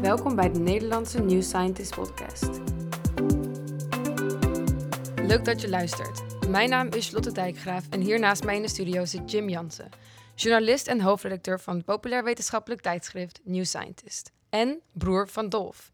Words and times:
Welkom 0.00 0.36
bij 0.36 0.52
de 0.52 0.58
Nederlandse 0.58 1.20
New 1.20 1.42
Scientist 1.42 1.94
podcast. 1.94 2.60
Leuk 5.16 5.44
dat 5.44 5.60
je 5.60 5.68
luistert. 5.68 6.48
Mijn 6.48 6.70
naam 6.70 6.88
is 6.88 7.10
Lotte 7.10 7.32
Dijkgraaf 7.32 7.88
en 7.90 8.00
hier 8.00 8.18
naast 8.18 8.44
mij 8.44 8.56
in 8.56 8.62
de 8.62 8.68
studio 8.68 9.04
zit 9.04 9.30
Jim 9.30 9.48
Jansen, 9.48 9.88
journalist 10.34 10.86
en 10.86 11.00
hoofdredacteur 11.00 11.60
van 11.60 11.76
het 11.76 11.84
populair 11.84 12.24
wetenschappelijk 12.24 12.80
tijdschrift 12.80 13.40
New 13.44 13.64
Scientist 13.64 14.32
en 14.50 14.80
broer 14.92 15.28
van 15.28 15.48
Dolf. 15.48 15.92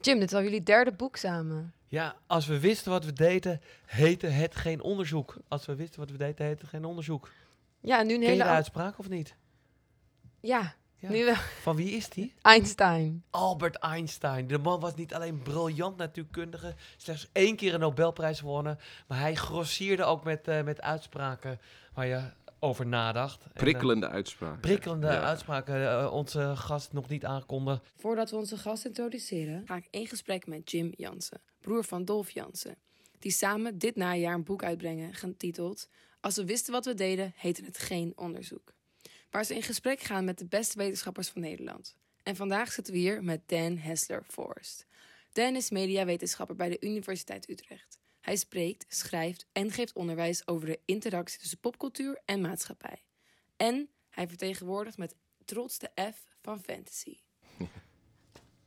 Jim, 0.00 0.18
dit 0.18 0.30
is 0.30 0.36
al 0.36 0.42
jullie 0.42 0.62
derde 0.62 0.92
boek 0.92 1.16
samen. 1.16 1.74
Ja, 1.86 2.16
als 2.26 2.46
we 2.46 2.60
wisten 2.60 2.90
wat 2.90 3.04
we 3.04 3.12
deden, 3.12 3.60
heette 3.86 4.26
het 4.26 4.56
geen 4.56 4.80
onderzoek. 4.80 5.36
Als 5.48 5.66
we 5.66 5.74
wisten 5.74 6.00
wat 6.00 6.10
we 6.10 6.16
deden, 6.16 6.46
heette 6.46 6.60
het 6.60 6.70
geen 6.70 6.84
onderzoek. 6.84 7.30
Ja, 7.80 7.98
en 8.00 8.06
nu 8.06 8.14
een 8.14 8.20
Ken 8.20 8.28
je 8.28 8.34
hele... 8.34 8.48
de 8.48 8.56
uitspraak 8.56 8.98
of 8.98 9.08
niet? 9.08 9.34
Ja, 10.40 10.74
Ja. 10.98 11.10
nu 11.10 11.24
wel. 11.24 11.34
Van 11.34 11.76
wie 11.76 11.90
is 11.90 12.08
die? 12.08 12.34
Einstein. 12.42 13.24
Albert 13.30 13.76
Einstein. 13.76 14.46
De 14.46 14.58
man 14.58 14.80
was 14.80 14.94
niet 14.94 15.14
alleen 15.14 15.42
briljant 15.42 15.96
natuurkundige, 15.96 16.74
slechts 16.96 17.28
één 17.32 17.56
keer 17.56 17.74
een 17.74 17.80
Nobelprijs 17.80 18.38
gewonnen, 18.38 18.78
maar 19.06 19.18
hij 19.18 19.34
grossierde 19.34 20.04
ook 20.04 20.24
met, 20.24 20.48
eh, 20.48 20.62
met 20.62 20.80
uitspraken 20.80 21.58
waar 21.94 22.06
je 22.06 22.20
over 22.58 22.86
nadacht. 22.86 23.42
En, 23.44 23.50
eh, 23.54 23.56
Prikkelende 23.62 24.08
uitspraak. 24.08 24.60
prikkelende 24.60 25.06
Ja. 25.06 25.20
uitspraken. 25.22 25.88
eh, 26.00 26.12
onze 26.12 26.52
gast 26.56 26.92
nog 26.92 27.08
niet 27.08 27.24
aankondigd. 27.24 27.80
Voordat 27.96 28.30
we 28.30 28.36
onze 28.36 28.56
gast 28.56 28.84
introduceren, 28.84 29.62
ga 29.66 29.76
ik 29.76 29.86
in 29.90 30.06
gesprek 30.06 30.46
met 30.46 30.70
Jim 30.70 30.92
Jansen, 30.96 31.40
broer 31.60 31.84
van 31.84 32.04
Dolf 32.04 32.30
Jansen. 32.30 32.76
Die 33.18 33.32
samen 33.32 33.78
dit 33.78 33.96
najaar 33.96 34.34
een 34.34 34.44
boek 34.44 34.62
uitbrengen 34.64 35.14
getiteld 35.14 35.88
Als 36.20 36.36
we 36.36 36.44
wisten 36.44 36.72
wat 36.72 36.84
we 36.84 36.94
deden, 36.94 37.32
heette 37.36 37.64
het 37.64 37.78
geen 37.78 38.12
onderzoek. 38.16 38.72
Waar 39.30 39.44
ze 39.44 39.54
in 39.54 39.62
gesprek 39.62 40.00
gaan 40.00 40.24
met 40.24 40.38
de 40.38 40.46
beste 40.46 40.78
wetenschappers 40.78 41.28
van 41.28 41.40
Nederland. 41.40 41.96
En 42.22 42.36
vandaag 42.36 42.72
zitten 42.72 42.92
we 42.92 42.98
hier 42.98 43.24
met 43.24 43.40
Dan 43.48 43.76
Hessler 43.76 44.22
Forrest. 44.28 44.86
Dan 45.32 45.56
is 45.56 45.70
mediawetenschapper 45.70 46.56
bij 46.56 46.68
de 46.68 46.80
Universiteit 46.80 47.48
Utrecht. 47.48 47.98
Hij 48.20 48.36
spreekt, 48.36 48.84
schrijft 48.88 49.46
en 49.52 49.70
geeft 49.70 49.92
onderwijs 49.94 50.46
over 50.46 50.66
de 50.66 50.80
interactie 50.84 51.38
tussen 51.38 51.58
popcultuur 51.58 52.20
en 52.24 52.40
maatschappij. 52.40 53.02
En 53.56 53.88
hij 54.08 54.28
vertegenwoordigt 54.28 54.98
met 54.98 55.14
trots 55.44 55.78
de 55.78 55.90
F 56.12 56.24
van 56.42 56.60
fantasy. 56.60 57.16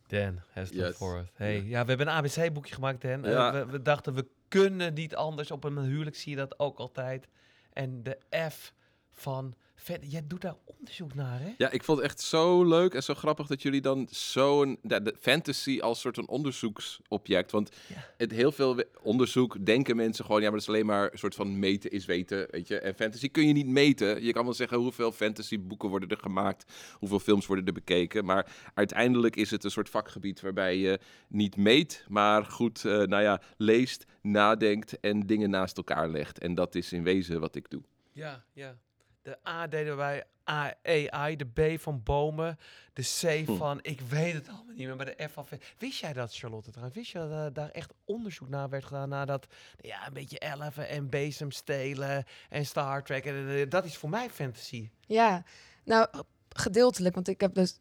Dan 0.08 0.42
Hester 0.50 0.78
Yes. 0.78 1.30
Hey, 1.34 1.62
ja. 1.62 1.82
we 1.84 1.90
hebben 1.90 2.08
een 2.08 2.14
ABC-boekje 2.14 2.74
gemaakt, 2.74 3.02
Dan. 3.02 3.26
Eh, 3.26 3.32
Ja. 3.32 3.52
we, 3.54 3.66
we 3.72 3.82
dachten, 3.82 4.14
we 4.14 4.28
kunnen 4.48 4.94
niet 4.94 5.16
anders. 5.16 5.52
Op 5.52 5.64
een 5.64 5.78
huwelijk 5.78 6.16
zie 6.16 6.32
je 6.32 6.38
dat 6.38 6.60
ook 6.60 6.78
altijd. 6.78 7.28
En 7.74 8.04
de 8.04 8.20
F 8.50 8.74
van... 9.20 9.54
fan- 9.76 9.98
Jij 10.10 10.24
doet 10.28 10.42
daar 10.42 10.56
onderzoek 10.66 11.14
naar, 11.16 11.40
hè? 11.40 11.54
Ja, 11.58 11.72
ik 11.72 11.84
vond 11.84 11.98
het 11.98 12.08
echt 12.08 12.20
zo 12.22 12.64
leuk 12.66 12.94
en 12.94 13.04
zo 13.04 13.14
grappig 13.14 13.48
dat 13.48 13.62
jullie 13.62 13.82
dan 13.82 14.08
zo'n 14.12 14.80
de, 14.82 15.16
fantasy 15.20 15.80
als 15.82 16.00
soort 16.00 16.16
van 16.16 16.28
onderzoeksobject. 16.28 17.52
Want 17.52 17.70
Ja. 17.88 18.06
het 18.18 18.32
heel 18.32 18.52
veel 18.52 18.84
onderzoek 19.02 19.66
denken 19.66 19.96
mensen 19.96 20.26
gewoon, 20.26 20.42
ja, 20.42 20.50
maar 20.50 20.60
dat 20.60 20.68
is 20.68 20.74
alleen 20.76 20.86
maar 20.86 21.12
een 21.12 21.18
soort 21.18 21.36
van 21.36 21.60
meten 21.60 21.92
is 21.92 22.06
weten, 22.06 22.48
weet 22.52 22.68
je. 22.68 22.80
En 22.80 22.96
fantasy 22.96 23.30
kun 23.30 23.48
je 23.48 23.54
niet 23.54 23.68
meten. 23.68 24.24
Je 24.24 24.32
kan 24.34 24.44
wel 24.44 24.54
zeggen 24.54 24.78
hoeveel 24.78 25.12
fantasyboeken 25.12 25.90
worden 25.90 26.10
er 26.10 26.18
gemaakt, 26.20 26.72
hoeveel 26.94 27.20
films 27.20 27.46
worden 27.46 27.66
er 27.66 27.74
bekeken, 27.74 28.26
maar 28.26 28.52
uiteindelijk 28.74 29.36
is 29.36 29.52
het 29.52 29.64
een 29.64 29.72
soort 29.72 29.90
vakgebied 29.90 30.42
waarbij 30.42 30.78
je 30.78 31.00
niet 31.28 31.56
meet, 31.58 32.06
maar 32.08 32.46
goed, 32.46 32.86
eh, 32.86 32.92
nou 32.92 33.22
ja, 33.24 33.42
leest, 33.58 34.06
nadenkt 34.22 35.00
en 35.00 35.26
dingen 35.26 35.50
naast 35.50 35.78
elkaar 35.78 36.10
legt. 36.10 36.40
En 36.40 36.54
dat 36.56 36.76
is 36.76 36.94
in 36.94 37.04
wezen 37.04 37.40
wat 37.40 37.56
ik 37.56 37.70
doe. 37.70 37.82
Ja, 38.12 38.44
ja. 38.54 38.78
De 39.22 39.38
A 39.48 39.68
deden 39.68 39.98
wij 39.98 40.24
A- 40.50 40.74
AI, 40.84 41.36
de 41.36 41.46
B 41.76 41.80
van 41.82 42.04
bomen, 42.04 42.60
de 42.94 43.02
C 43.02 43.46
Hm. 43.48 43.56
van... 43.56 43.80
Ik 43.82 44.02
weet 44.02 44.34
het 44.34 44.48
allemaal 44.48 44.74
niet 44.76 44.88
meer, 44.88 44.96
maar 44.96 45.06
de 45.06 45.28
F 45.30 45.34
van... 45.34 45.46
Wist 45.78 46.00
jij 46.00 46.14
dat, 46.14 46.36
Charlotte, 46.36 46.70
trouwens? 46.72 46.98
Wist 46.98 47.12
je 47.12 47.28
dat 47.30 47.56
daar 47.56 47.70
echt 47.70 47.94
onderzoek 48.06 48.50
naar 48.50 48.70
werd 48.70 48.86
gedaan? 48.86 49.10
Naar 49.10 49.26
dat, 49.26 49.48
ja, 49.82 50.08
een 50.08 50.14
beetje 50.14 50.38
Eleven 50.38 50.88
en 50.90 51.10
bezemstelen 51.10 52.24
en 52.50 52.66
Star 52.66 53.04
Trek. 53.04 53.26
En, 53.26 53.50
eh, 53.50 53.70
dat 53.70 53.86
is 53.86 53.98
voor 53.98 54.10
mij 54.10 54.30
fantasy. 54.30 54.90
Ja, 55.06 55.44
nou 55.84 56.08
gedeeltelijk, 56.50 57.16
want 57.16 57.28
ik 57.28 57.42
heb 57.42 57.54
dus 57.54 57.80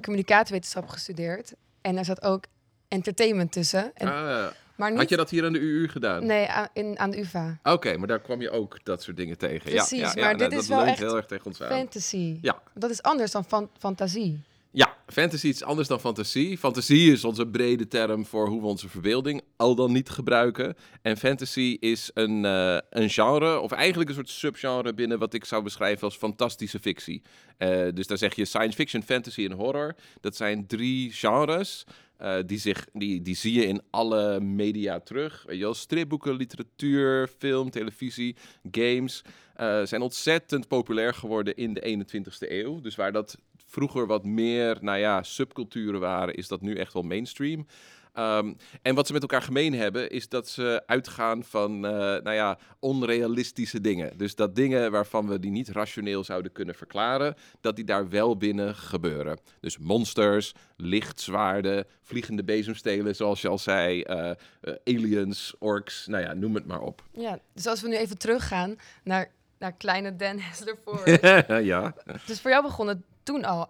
communicatiewetenschap 0.00 0.86
gestudeerd 0.88 1.54
en 1.80 1.94
daar 1.94 2.04
zat 2.04 2.22
ook 2.22 2.44
entertainment 2.88 3.52
tussen. 3.52 3.94
En, 3.94 4.08
Ah, 4.08 4.50
maar 4.80 4.90
niet, 4.90 4.98
had 5.00 5.08
je 5.08 5.16
dat 5.16 5.30
hier 5.30 5.44
aan 5.44 5.52
de 5.52 5.58
UU 5.58 5.88
gedaan? 5.88 6.26
Nee, 6.26 6.46
aan, 6.46 6.68
in, 6.72 6.98
aan 6.98 7.10
de 7.10 7.18
UvA. 7.18 7.58
Oké, 7.62 7.96
maar 7.96 8.08
daar 8.08 8.20
kwam 8.20 8.40
je 8.40 8.50
ook 8.50 8.84
dat 8.84 9.02
soort 9.02 9.16
dingen 9.16 9.38
tegen. 9.38 9.70
Precies, 9.70 9.90
ja, 9.98 10.06
ja, 10.06 10.12
ja, 10.14 10.20
maar 10.24 10.36
dit 10.36 10.50
dat 10.50 10.62
is 10.62 10.68
wel 10.68 10.84
echt 10.84 10.98
heel 10.98 11.16
erg 11.16 11.26
tegen 11.26 11.46
ons 11.46 11.62
aan. 11.62 11.68
Fantasy. 11.68 12.38
Ja. 12.42 12.62
Dat 12.74 12.90
is 12.90 13.02
anders 13.02 13.30
dan 13.30 13.44
fan- 13.44 13.70
fantasie. 13.78 14.40
Ja, 14.72 14.96
fantasy 15.06 15.48
is 15.48 15.62
anders 15.62 15.88
dan 15.88 16.00
fantasie. 16.00 16.58
Fantasie 16.58 17.12
is 17.12 17.24
onze 17.24 17.46
brede 17.46 17.88
term 17.88 18.26
voor 18.26 18.48
hoe 18.48 18.60
we 18.60 18.66
onze 18.66 18.88
verbeelding 18.88 19.42
al 19.56 19.74
dan 19.74 19.92
niet 19.92 20.08
gebruiken. 20.10 20.76
En 21.02 21.16
fantasy 21.16 21.76
is 21.80 22.10
een, 22.14 22.44
eh, 22.44 22.78
een 22.90 23.10
genre, 23.10 23.58
of 23.60 23.72
eigenlijk 23.72 24.08
een 24.08 24.14
soort 24.16 24.28
subgenre 24.28 24.94
binnen 24.94 25.18
wat 25.18 25.34
ik 25.34 25.44
zou 25.44 25.62
beschrijven 25.62 26.02
als 26.04 26.16
fantastische 26.16 26.78
fictie. 26.78 27.22
Eh, 27.56 27.86
dus 27.94 28.06
daar 28.06 28.18
zeg 28.18 28.34
je 28.34 28.44
science 28.44 28.76
fiction, 28.76 29.02
fantasy 29.02 29.44
en 29.44 29.52
horror. 29.52 29.94
Dat 30.20 30.36
zijn 30.36 30.66
drie 30.66 31.12
genres. 31.12 31.84
Eh, 32.20 32.36
die, 32.46 32.58
zich, 32.58 32.86
die, 32.92 33.22
die 33.22 33.34
zie 33.34 33.52
je 33.52 33.66
in 33.66 33.82
alle 33.90 34.40
media 34.40 35.00
terug. 35.00 35.44
Weet 35.46 35.56
je 35.56 35.62
wel, 35.62 35.74
stripboeken, 35.74 36.34
literatuur, 36.34 37.28
film, 37.38 37.70
televisie, 37.70 38.36
games. 38.70 39.22
eh, 39.54 39.82
zijn 39.84 40.02
ontzettend 40.02 40.68
populair 40.68 41.14
geworden 41.14 41.56
in 41.56 41.74
de 41.74 41.80
21ste 41.80 42.50
eeuw. 42.50 42.80
Dus 42.80 42.96
waar 42.96 43.12
dat 43.12 43.38
vroeger 43.66 44.06
wat 44.06 44.24
meer, 44.24 44.78
nou 44.80 44.98
ja, 44.98 45.22
subculturen 45.22 46.00
waren, 46.00 46.34
is 46.34 46.48
dat 46.48 46.60
nu 46.60 46.74
echt 46.74 46.92
wel 46.92 47.02
mainstream. 47.02 47.66
Ehm, 48.12 48.52
en 48.82 48.94
wat 48.94 49.06
ze 49.06 49.12
met 49.12 49.22
elkaar 49.22 49.42
gemeen 49.42 49.74
hebben, 49.74 50.10
is 50.10 50.28
dat 50.28 50.48
ze 50.48 50.82
uitgaan 50.86 51.44
van, 51.44 51.86
eh, 51.86 51.92
nou 51.92 52.32
ja, 52.32 52.58
onrealistische 52.78 53.80
dingen. 53.80 54.18
Dus 54.18 54.34
dat 54.34 54.54
dingen 54.54 54.90
waarvan 54.90 55.28
we 55.28 55.38
die 55.38 55.50
niet 55.50 55.68
rationeel 55.68 56.24
zouden 56.24 56.52
kunnen 56.52 56.74
verklaren, 56.74 57.34
dat 57.60 57.76
die 57.76 57.84
daar 57.84 58.08
wel 58.08 58.36
binnen 58.36 58.74
gebeuren. 58.74 59.38
Dus 59.60 59.78
monsters, 59.78 60.54
lichtzwaarden, 60.76 61.86
vliegende 62.02 62.44
bezemstelen, 62.44 63.16
zoals 63.16 63.40
je 63.40 63.48
al 63.48 63.58
zei, 63.58 64.02
eh, 64.02 64.30
eh, 64.30 64.74
aliens, 64.84 65.54
orks, 65.58 66.06
nou 66.06 66.22
ja, 66.22 66.32
noem 66.34 66.54
het 66.54 66.66
maar 66.66 66.80
op. 66.80 67.02
Ja, 67.12 67.38
dus 67.52 67.66
als 67.66 67.80
we 67.80 67.88
nu 67.88 67.96
even 67.96 68.18
teruggaan 68.18 68.76
naar, 69.04 69.30
naar 69.58 69.72
kleine 69.72 70.16
Dan 70.16 70.38
Hessler 70.38 70.76
Forrest. 70.84 71.46
ja. 71.72 71.94
dus 72.26 72.40
voor 72.40 72.50
jou 72.50 72.62
begon 72.62 72.88
het 72.88 72.98
toen 73.22 73.44
al, 73.44 73.68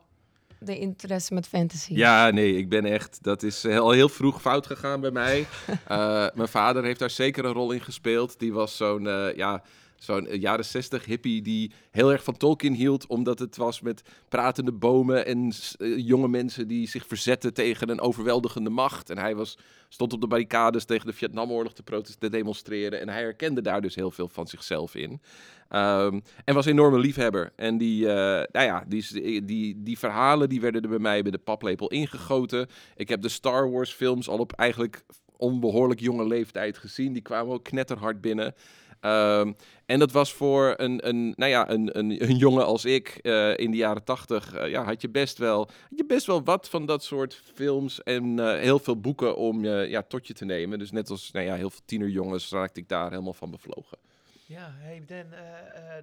de 0.61 0.79
interesse 0.79 1.35
met 1.35 1.47
fantasy. 1.47 1.95
Ja, 1.95 2.31
nee, 2.31 2.57
ik 2.57 2.69
ben 2.69 2.85
echt. 2.85 3.19
Dat 3.23 3.43
is 3.43 3.65
eh, 3.65 3.79
al 3.79 3.91
heel 3.91 4.09
vroeg 4.09 4.41
fout 4.41 4.67
gegaan 4.67 5.01
bij 5.01 5.11
mij. 5.11 5.47
Eh, 5.87 6.27
mijn 6.35 6.49
vader 6.49 6.85
heeft 6.85 6.99
daar 6.99 7.11
zeker 7.11 7.45
een 7.45 7.53
rol 7.53 7.73
in 7.73 7.81
gespeeld. 7.81 8.39
Die 8.39 8.53
was 8.53 8.77
zo'n, 8.77 9.07
eh, 9.09 9.37
ja, 9.37 9.63
zo'n 10.03 10.27
eh, 10.27 10.41
jaren 10.41 10.65
zestig 10.65 11.05
hippie 11.05 11.43
die 11.43 11.73
heel 11.91 12.13
erg 12.13 12.25
van 12.25 12.37
Tolkien 12.37 12.75
hield, 12.75 13.07
omdat 13.07 13.39
het 13.39 13.57
was 13.57 13.81
met 13.81 14.03
pratende 14.29 14.73
bomen 14.73 15.27
en 15.27 15.53
eh, 15.79 16.07
jonge 16.07 16.29
mensen 16.29 16.69
die 16.69 16.89
zich 16.89 17.07
verzetten 17.07 17.55
tegen 17.55 17.89
een 17.89 18.01
overweldigende 18.01 18.71
macht. 18.71 19.11
En 19.11 19.19
hij 19.19 19.35
was, 19.35 19.59
stond 19.89 20.13
op 20.13 20.21
de 20.21 20.27
barricades 20.27 20.85
tegen 20.85 21.07
de 21.07 21.13
Vietnamoorlog 21.13 21.73
te, 21.73 22.03
te 22.19 22.29
demonstreren. 22.29 23.01
En 23.01 23.09
hij 23.09 23.23
herkende 23.23 23.61
daar 23.61 23.81
dus 23.81 23.95
heel 23.95 24.11
veel 24.11 24.29
van 24.29 24.47
zichzelf 24.47 24.95
in. 24.95 25.21
Ehm, 25.69 26.21
en 26.45 26.55
was 26.55 26.67
een 26.67 26.73
enorme 26.73 26.99
liefhebber. 26.99 27.53
En 27.57 27.79
die, 27.79 28.09
eh, 28.09 28.47
nou 28.53 28.67
ja, 28.67 28.85
die, 28.89 29.45
die, 29.45 29.83
die 29.83 29.99
verhalen 29.99 30.49
die 30.49 30.61
werden 30.61 30.83
er 30.83 30.89
bij 30.89 30.99
mij 30.99 31.23
bij 31.23 31.31
de 31.31 31.39
paplepel 31.39 31.89
ingegoten. 31.89 32.69
Ik 32.97 33.09
heb 33.09 33.23
de 33.23 33.29
Star 33.29 33.71
Wars 33.71 33.93
films 33.93 34.29
al 34.29 34.39
op 34.39 34.53
eigenlijk 34.53 35.05
onbehoorlijk 35.37 36.01
jonge 36.01 36.27
leeftijd 36.27 36.79
gezien. 36.79 37.13
Die 37.13 37.23
kwamen 37.23 37.53
ook 37.53 37.65
knetterhard 37.65 38.21
binnen. 38.21 38.55
Ehm, 39.01 39.53
en 39.87 39.99
dat 39.99 40.13
was 40.13 40.33
voor 40.33 40.75
een, 40.77 41.09
een, 41.09 41.33
nou 41.37 41.51
ja, 41.51 41.71
een, 41.71 41.99
een, 41.99 42.23
een 42.29 42.37
jongen 42.37 42.67
als 42.67 42.85
ik 42.85 43.09
eh, 43.09 43.57
in 43.59 43.71
de 43.71 43.77
jaren 43.77 44.05
tachtig, 44.05 44.55
eh, 44.55 44.71
ja, 44.71 44.85
had 44.85 45.01
je 45.01 45.09
best 45.09 45.39
wel, 45.39 45.57
had 45.59 45.99
je 45.99 46.05
best 46.07 46.27
wel 46.27 46.45
wat 46.45 46.69
van 46.69 46.87
dat 46.87 47.05
soort 47.05 47.41
films 47.55 48.03
en 48.03 48.39
eh, 48.39 48.61
heel 48.61 48.79
veel 48.79 49.01
boeken 49.01 49.37
om 49.37 49.65
je 49.65 49.87
ja, 49.89 50.03
tot 50.03 50.27
je 50.27 50.35
te 50.35 50.45
nemen. 50.45 50.79
Dus 50.79 50.91
net 50.91 51.11
als 51.11 51.31
nou 51.31 51.47
ja, 51.47 51.55
heel 51.55 51.71
veel 51.71 51.81
tienerjongens 51.85 52.51
raakte 52.51 52.81
ik 52.81 52.89
daar 52.89 53.11
helemaal 53.11 53.33
van 53.33 53.51
bevlogen. 53.51 53.99
Ja, 54.47 54.75
hey, 54.79 55.03
Dan, 55.07 55.25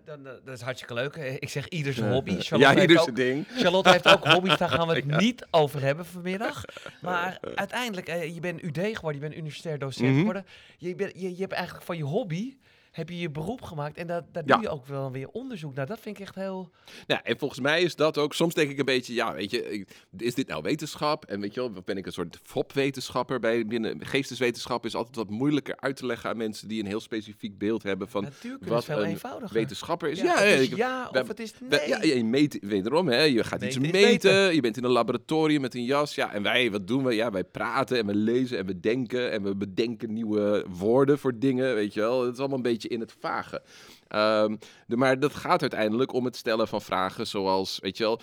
dan, 0.06 0.24
dat 0.46 0.54
is 0.56 0.62
hartstikke 0.62 0.94
leuk. 0.94 1.16
Ik 1.16 1.50
zeg 1.50 1.68
ieder 1.68 1.94
zijn 1.94 2.08
Ja. 2.08 2.14
hobby. 2.14 2.32
Ja, 2.32 2.40
Charlotte, 2.42 2.80
heeft 2.80 2.90
ieder 2.90 3.04
zijn 3.04 3.16
ding. 3.16 3.46
Charlotte 3.58 3.90
heeft 3.90 4.08
ook 4.08 4.26
hobby's, 4.28 4.58
daar 4.58 4.70
gaan 4.70 4.88
we 4.88 4.94
het 4.96 5.06
niet 5.26 5.48
over 5.52 5.82
hebben 5.82 6.06
vanmiddag. 6.06 6.64
Maar 7.02 7.38
uiteindelijk, 7.56 8.08
je 8.34 8.40
bent 8.40 8.64
UD 8.64 8.78
geworden, 8.80 9.22
je 9.22 9.28
bent 9.28 9.36
universitair 9.36 9.80
docent 9.80 10.08
Mhm. 10.10 10.18
geworden. 10.18 10.46
Je, 10.78 10.88
je, 11.16 11.30
je 11.36 11.42
hebt 11.42 11.52
eigenlijk 11.54 11.86
van 11.86 11.98
je 11.98 12.04
hobby, 12.04 12.58
heb 12.98 13.10
je 13.10 13.20
je 13.20 13.30
beroep 13.30 13.62
gemaakt. 13.62 13.98
En 13.98 14.08
dat, 14.08 14.24
daar 14.32 14.44
Ja. 14.46 14.54
doe 14.56 14.64
je 14.64 14.70
ook 14.70 14.86
wel 14.86 15.12
weer 15.12 15.28
onderzoek 15.30 15.74
naar. 15.76 15.86
Dat 15.86 16.00
vind 16.00 16.16
ik 16.16 16.22
echt 16.22 16.36
heel... 16.36 16.72
Ja, 17.08 17.24
en 17.24 17.38
volgens 17.38 17.60
mij 17.60 17.82
is 17.82 17.96
dat 17.96 18.18
ook. 18.18 18.34
Soms 18.34 18.54
denk 18.54 18.70
ik 18.70 18.80
een 18.80 18.86
beetje, 18.86 19.14
ja, 19.14 19.34
weet 19.34 19.52
je, 19.52 19.86
is 20.18 20.36
dit 20.36 20.48
nou 20.48 20.62
wetenschap? 20.62 21.26
En 21.26 21.40
weet 21.40 21.54
je 21.54 21.60
wel, 21.60 21.82
ben 21.86 21.98
ik 21.98 22.06
een 22.06 22.12
soort 22.12 22.40
fopwetenschapper 22.44 23.40
bij 23.40 23.66
binnen 23.66 24.06
geesteswetenschap 24.06 24.86
is 24.86 24.96
altijd 24.96 25.16
wat 25.16 25.30
moeilijker 25.30 25.76
uit 25.80 25.96
te 25.96 26.06
leggen 26.06 26.30
aan 26.30 26.38
mensen 26.38 26.68
die 26.68 26.80
een 26.82 26.88
heel 26.88 27.00
specifiek 27.00 27.58
beeld 27.58 27.84
hebben 27.84 28.08
van 28.10 28.24
Natuurlijk 28.24 28.66
wat 28.66 28.86
veel 28.86 29.00
een 29.04 29.06
eenvoudiger. 29.10 29.54
wetenschapper 29.54 30.10
is. 30.10 30.18
Ja, 30.20 30.24
Ja, 30.26 30.40
het 30.44 30.60
is 30.60 30.70
ik- 30.70 30.76
ja 30.78 31.10
of 31.14 31.28
het 31.28 31.40
is 31.40 31.52
we- 31.60 31.66
nee. 31.70 31.88
ja, 31.88 32.16
je 32.16 32.24
meet, 32.24 32.58
wederom, 32.62 33.08
hè, 33.08 33.22
je 33.22 33.44
gaat 33.44 33.64
iets 33.64 33.78
Meten 33.80 34.02
meten, 34.02 34.56
je 34.56 34.62
bent 34.62 34.78
in 34.78 34.84
een 34.84 34.92
laboratorium 34.92 35.62
met 35.62 35.76
een 35.76 35.84
jas. 35.86 36.16
Ja, 36.16 36.34
en 36.34 36.44
wij, 36.44 36.72
wat 36.72 36.88
doen 36.88 37.04
we? 37.04 37.14
Ja, 37.16 37.32
wij 37.32 37.44
praten 37.44 37.98
en 37.98 38.06
we 38.06 38.16
lezen 38.16 38.58
en 38.58 38.66
we 38.66 38.80
denken 38.80 39.32
en 39.32 39.44
we 39.44 39.56
bedenken 39.56 40.14
nieuwe 40.14 40.66
woorden 40.70 41.20
voor 41.20 41.40
dingen, 41.40 41.76
weet 41.76 41.94
je 41.94 42.00
wel. 42.00 42.24
Het 42.24 42.34
is 42.34 42.40
allemaal 42.40 42.58
een 42.58 42.64
beetje 42.64 42.87
in 42.88 43.00
het 43.00 43.14
vage. 43.20 43.62
Ehm, 44.08 44.56
maar 44.88 45.20
dat 45.20 45.36
gaat 45.36 45.62
uiteindelijk 45.62 46.14
om 46.14 46.26
het 46.26 46.36
stellen 46.36 46.68
van 46.68 46.82
vragen 46.82 47.28
zoals, 47.28 47.80
weet 47.82 47.98
je 47.98 48.04
wel, 48.04 48.20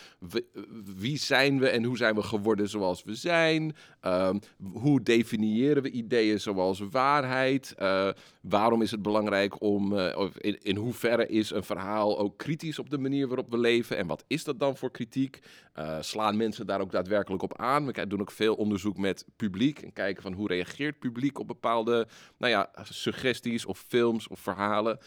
wie, 0.96 1.18
zijn 1.18 1.58
we 1.58 1.68
en 1.68 1.84
hoe 1.84 1.96
zijn 1.96 2.14
we 2.14 2.22
geworden 2.22 2.68
zoals 2.68 3.02
we 3.02 3.14
zijn? 3.14 3.76
Ehm, 4.00 4.38
hoe 4.72 5.02
definiëren 5.02 5.82
we 5.82 5.90
ideeën 5.90 6.40
zoals 6.40 6.82
waarheid? 6.90 7.74
Eh, 7.76 8.08
waarom 8.40 8.82
is 8.82 8.90
het 8.90 9.02
belangrijk 9.02 9.60
om, 9.60 9.98
eh, 9.98 10.18
of 10.18 10.38
in, 10.38 10.76
hoeverre 10.76 11.26
is 11.26 11.50
een 11.50 11.64
verhaal 11.64 12.18
ook 12.18 12.38
kritisch 12.38 12.78
op 12.78 12.90
de 12.90 12.98
manier 12.98 13.26
waarop 13.26 13.50
we 13.50 13.58
leven? 13.58 13.96
En 13.96 14.06
wat 14.06 14.24
is 14.26 14.44
dat 14.44 14.58
dan 14.58 14.76
voor 14.76 14.90
kritiek? 14.90 15.38
Eh, 15.72 15.96
slaan 16.00 16.36
mensen 16.36 16.66
daar 16.66 16.80
ook 16.80 16.92
daadwerkelijk 16.92 17.42
op 17.42 17.58
aan? 17.58 17.86
We 17.86 18.06
doen 18.06 18.20
ook 18.20 18.30
veel 18.30 18.54
onderzoek 18.54 18.96
met 18.96 19.26
publiek 19.36 19.78
en 19.78 19.92
kijken 19.92 20.22
van 20.22 20.32
hoe 20.32 20.48
reageert 20.48 20.98
publiek 20.98 21.38
op 21.38 21.46
bepaalde, 21.46 22.06
nou 22.38 22.52
ja, 22.52 22.70
suggesties 22.82 23.64
of 23.64 23.84
films 23.88 24.28
of 24.28 24.40
verhalen. 24.40 24.98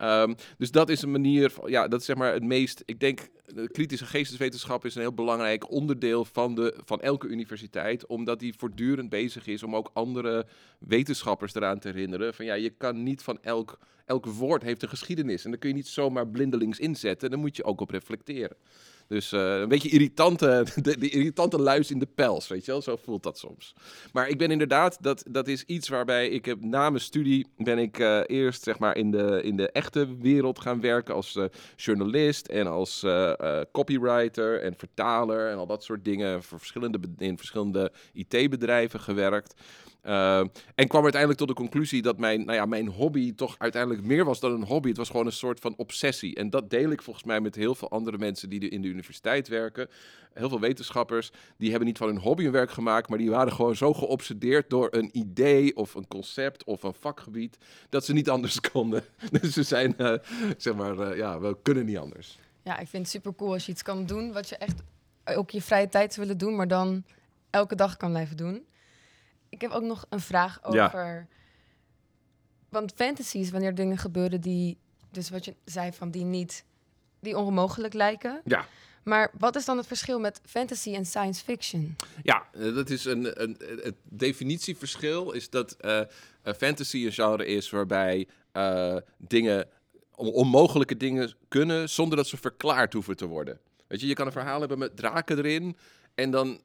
Ehm, 0.00 0.34
dus 0.58 0.70
dat 0.70 0.88
is 0.88 1.02
een 1.02 1.10
manier, 1.10 1.50
van, 1.50 1.70
ja, 1.70 1.88
dat 1.88 2.00
is 2.00 2.06
zeg 2.06 2.16
maar 2.16 2.32
het 2.32 2.42
meest, 2.42 2.82
ik 2.84 3.00
denk, 3.00 3.28
de 3.46 3.70
kritische 3.70 4.06
geesteswetenschap 4.06 4.84
is 4.84 4.94
een 4.94 5.00
heel 5.00 5.12
belangrijk 5.12 5.70
onderdeel 5.70 6.24
van, 6.24 6.54
de, 6.54 6.74
van 6.84 7.00
elke 7.00 7.28
universiteit, 7.28 8.06
omdat 8.06 8.38
die 8.38 8.54
voortdurend 8.56 9.08
bezig 9.08 9.46
is 9.46 9.62
om 9.62 9.76
ook 9.76 9.90
andere 9.92 10.46
wetenschappers 10.78 11.54
eraan 11.54 11.78
te 11.78 11.88
herinneren 11.88 12.34
van 12.34 12.44
ja, 12.44 12.54
je 12.54 12.70
kan 12.70 13.02
niet 13.02 13.22
van 13.22 13.38
elk, 13.42 13.78
elk 14.04 14.26
woord 14.26 14.62
heeft 14.62 14.82
een 14.82 14.88
geschiedenis 14.88 15.44
en 15.44 15.50
dan 15.50 15.58
kun 15.58 15.68
je 15.68 15.74
niet 15.74 15.88
zomaar 15.88 16.28
blindelings 16.28 16.78
inzetten, 16.78 17.30
dan 17.30 17.40
moet 17.40 17.56
je 17.56 17.64
ook 17.64 17.80
op 17.80 17.90
reflecteren. 17.90 18.56
Dus 19.10 19.32
eh, 19.32 19.58
een 19.58 19.68
beetje 19.68 19.88
irritante, 19.88 20.64
de, 20.82 21.08
irritante 21.08 21.58
luis 21.58 21.90
in 21.90 21.98
de 21.98 22.08
pels, 22.14 22.48
weet 22.48 22.64
je 22.64 22.70
wel? 22.70 22.82
Zo 22.82 22.96
voelt 22.96 23.22
dat 23.22 23.38
soms. 23.38 23.74
Maar 24.12 24.28
ik 24.28 24.38
ben 24.38 24.50
inderdaad, 24.50 25.02
dat, 25.02 25.24
dat 25.28 25.48
is 25.48 25.64
iets 25.64 25.88
waarbij 25.88 26.28
ik 26.28 26.44
heb 26.44 26.64
na 26.64 26.90
mijn 26.90 27.02
studie 27.02 27.46
ben 27.56 27.78
ik 27.78 27.98
eh, 27.98 28.20
eerst 28.26 28.62
zeg 28.62 28.78
maar 28.78 28.96
in 28.96 29.10
de, 29.10 29.40
in 29.42 29.56
de 29.56 29.70
echte 29.70 30.16
wereld 30.16 30.60
gaan 30.60 30.80
werken 30.80 31.14
als 31.14 31.36
eh, 31.36 31.44
journalist 31.76 32.46
en 32.46 32.66
als 32.66 33.06
copywriter 33.72 34.60
en 34.60 34.74
vertaler 34.76 35.50
en 35.50 35.56
al 35.56 35.66
dat 35.66 35.84
soort 35.84 36.04
dingen 36.04 36.42
voor 36.42 36.58
verschillende, 36.58 36.98
in 37.18 37.38
verschillende 37.38 37.92
IT-bedrijven 38.12 39.00
gewerkt. 39.00 39.54
Eh, 40.02 40.38
en 40.74 40.88
kwam 40.88 41.02
uiteindelijk 41.02 41.40
tot 41.40 41.48
de 41.48 41.54
conclusie 41.54 42.02
dat 42.02 42.18
mijn, 42.18 42.44
nou 42.44 42.56
ja, 42.56 42.66
mijn 42.66 42.88
hobby 42.88 43.34
toch 43.34 43.54
uiteindelijk 43.58 44.02
meer 44.02 44.24
was 44.24 44.40
dan 44.40 44.52
een 44.52 44.64
hobby. 44.64 44.88
Het 44.88 44.96
was 44.96 45.10
gewoon 45.10 45.26
een 45.26 45.32
soort 45.32 45.60
van 45.60 45.74
obsessie. 45.76 46.34
En 46.34 46.50
dat 46.50 46.70
deel 46.70 46.90
ik 46.90 47.02
volgens 47.02 47.24
mij 47.24 47.40
met 47.40 47.54
heel 47.54 47.74
veel 47.74 47.90
andere 47.90 48.18
mensen 48.18 48.48
die 48.48 48.68
in 48.68 48.82
de 48.82 48.88
universiteit 48.88 49.48
werken. 49.48 49.88
Heel 50.32 50.48
veel 50.48 50.60
wetenschappers, 50.60 51.30
die 51.56 51.68
hebben 51.70 51.88
niet 51.88 51.98
van 51.98 52.06
hun 52.06 52.18
hobby 52.18 52.44
een 52.44 52.52
werk 52.52 52.70
gemaakt, 52.70 53.08
maar 53.08 53.18
die 53.18 53.30
waren 53.30 53.52
gewoon 53.52 53.76
zo 53.76 53.92
geobsedeerd 53.92 54.70
door 54.70 54.88
een 54.90 55.10
idee 55.12 55.76
of 55.76 55.94
een 55.94 56.08
concept 56.08 56.64
of 56.64 56.82
een 56.82 56.94
vakgebied, 56.94 57.58
dat 57.88 58.04
ze 58.04 58.12
niet 58.12 58.30
anders 58.36 58.60
konden. 58.60 59.04
Dus 59.30 59.52
ze 59.52 59.62
zijn, 59.62 59.96
eh, 59.98 60.14
zeg 60.56 60.74
maar, 60.74 60.98
eh, 60.98 61.16
ja, 61.16 61.40
we 61.40 61.56
kunnen 61.62 61.84
niet 61.86 61.98
anders. 61.98 62.38
Ja, 62.62 62.78
ik 62.78 62.88
vind 62.88 63.02
het 63.02 63.12
super 63.12 63.34
cool 63.34 63.52
als 63.52 63.66
je 63.66 63.72
iets 63.72 63.82
kan 63.82 64.06
doen 64.06 64.32
wat 64.32 64.48
je 64.48 64.56
echt 64.56 64.82
ook 65.24 65.50
je 65.50 65.62
vrije 65.62 65.88
tijd 65.88 66.16
willen 66.16 66.38
doen, 66.38 66.56
maar 66.56 66.68
dan 66.68 67.04
elke 67.50 67.74
dag 67.74 67.96
kan 67.96 68.10
blijven 68.10 68.36
doen. 68.36 68.64
Ik 69.50 69.60
heb 69.60 69.70
ook 69.70 69.82
nog 69.82 70.06
een 70.08 70.20
vraag 70.20 70.58
Ja. 70.70 70.86
over. 70.86 71.26
Want 72.68 72.92
fantasy 72.96 73.38
is 73.38 73.50
wanneer 73.50 73.74
dingen 73.74 73.98
gebeuren 73.98 74.40
die, 74.40 74.78
dus 75.10 75.30
wat 75.30 75.44
je 75.44 75.54
zei 75.64 75.92
van 75.92 76.10
die 76.10 76.24
niet, 76.24 76.64
die 77.20 77.36
onmogelijk 77.38 77.94
lijken. 77.94 78.40
Ja. 78.44 78.66
Maar 79.04 79.30
wat 79.38 79.56
is 79.56 79.64
dan 79.64 79.76
het 79.76 79.86
verschil 79.86 80.20
met 80.20 80.40
fantasy 80.44 80.94
en 80.94 81.06
science 81.06 81.44
fiction? 81.44 81.96
Ja, 82.22 82.44
eh, 82.52 82.74
dat 82.74 82.90
is 82.90 83.04
een, 83.04 83.42
een, 83.42 83.56
het 83.82 83.94
definitieverschil 84.04 85.32
is 85.32 85.50
dat 85.50 85.72
eh, 85.72 86.00
eh, 86.00 86.06
fantasy 86.56 87.04
een 87.04 87.12
genre 87.12 87.46
is 87.46 87.70
waarbij 87.70 88.28
eh, 88.52 88.96
dingen, 89.18 89.68
on- 90.14 90.32
onmogelijke 90.32 90.96
dingen 90.96 91.34
kunnen 91.48 91.88
zonder 91.90 92.16
dat 92.16 92.26
ze 92.26 92.36
verklaard 92.36 92.92
hoeven 92.92 93.16
te 93.16 93.26
worden. 93.26 93.60
Weet 93.86 94.00
je, 94.00 94.06
je 94.06 94.14
kan 94.14 94.26
een 94.26 94.32
verhaal 94.32 94.60
hebben 94.60 94.78
met 94.78 94.96
draken 94.96 95.38
erin 95.38 95.76
en 96.14 96.30
dan 96.30 96.60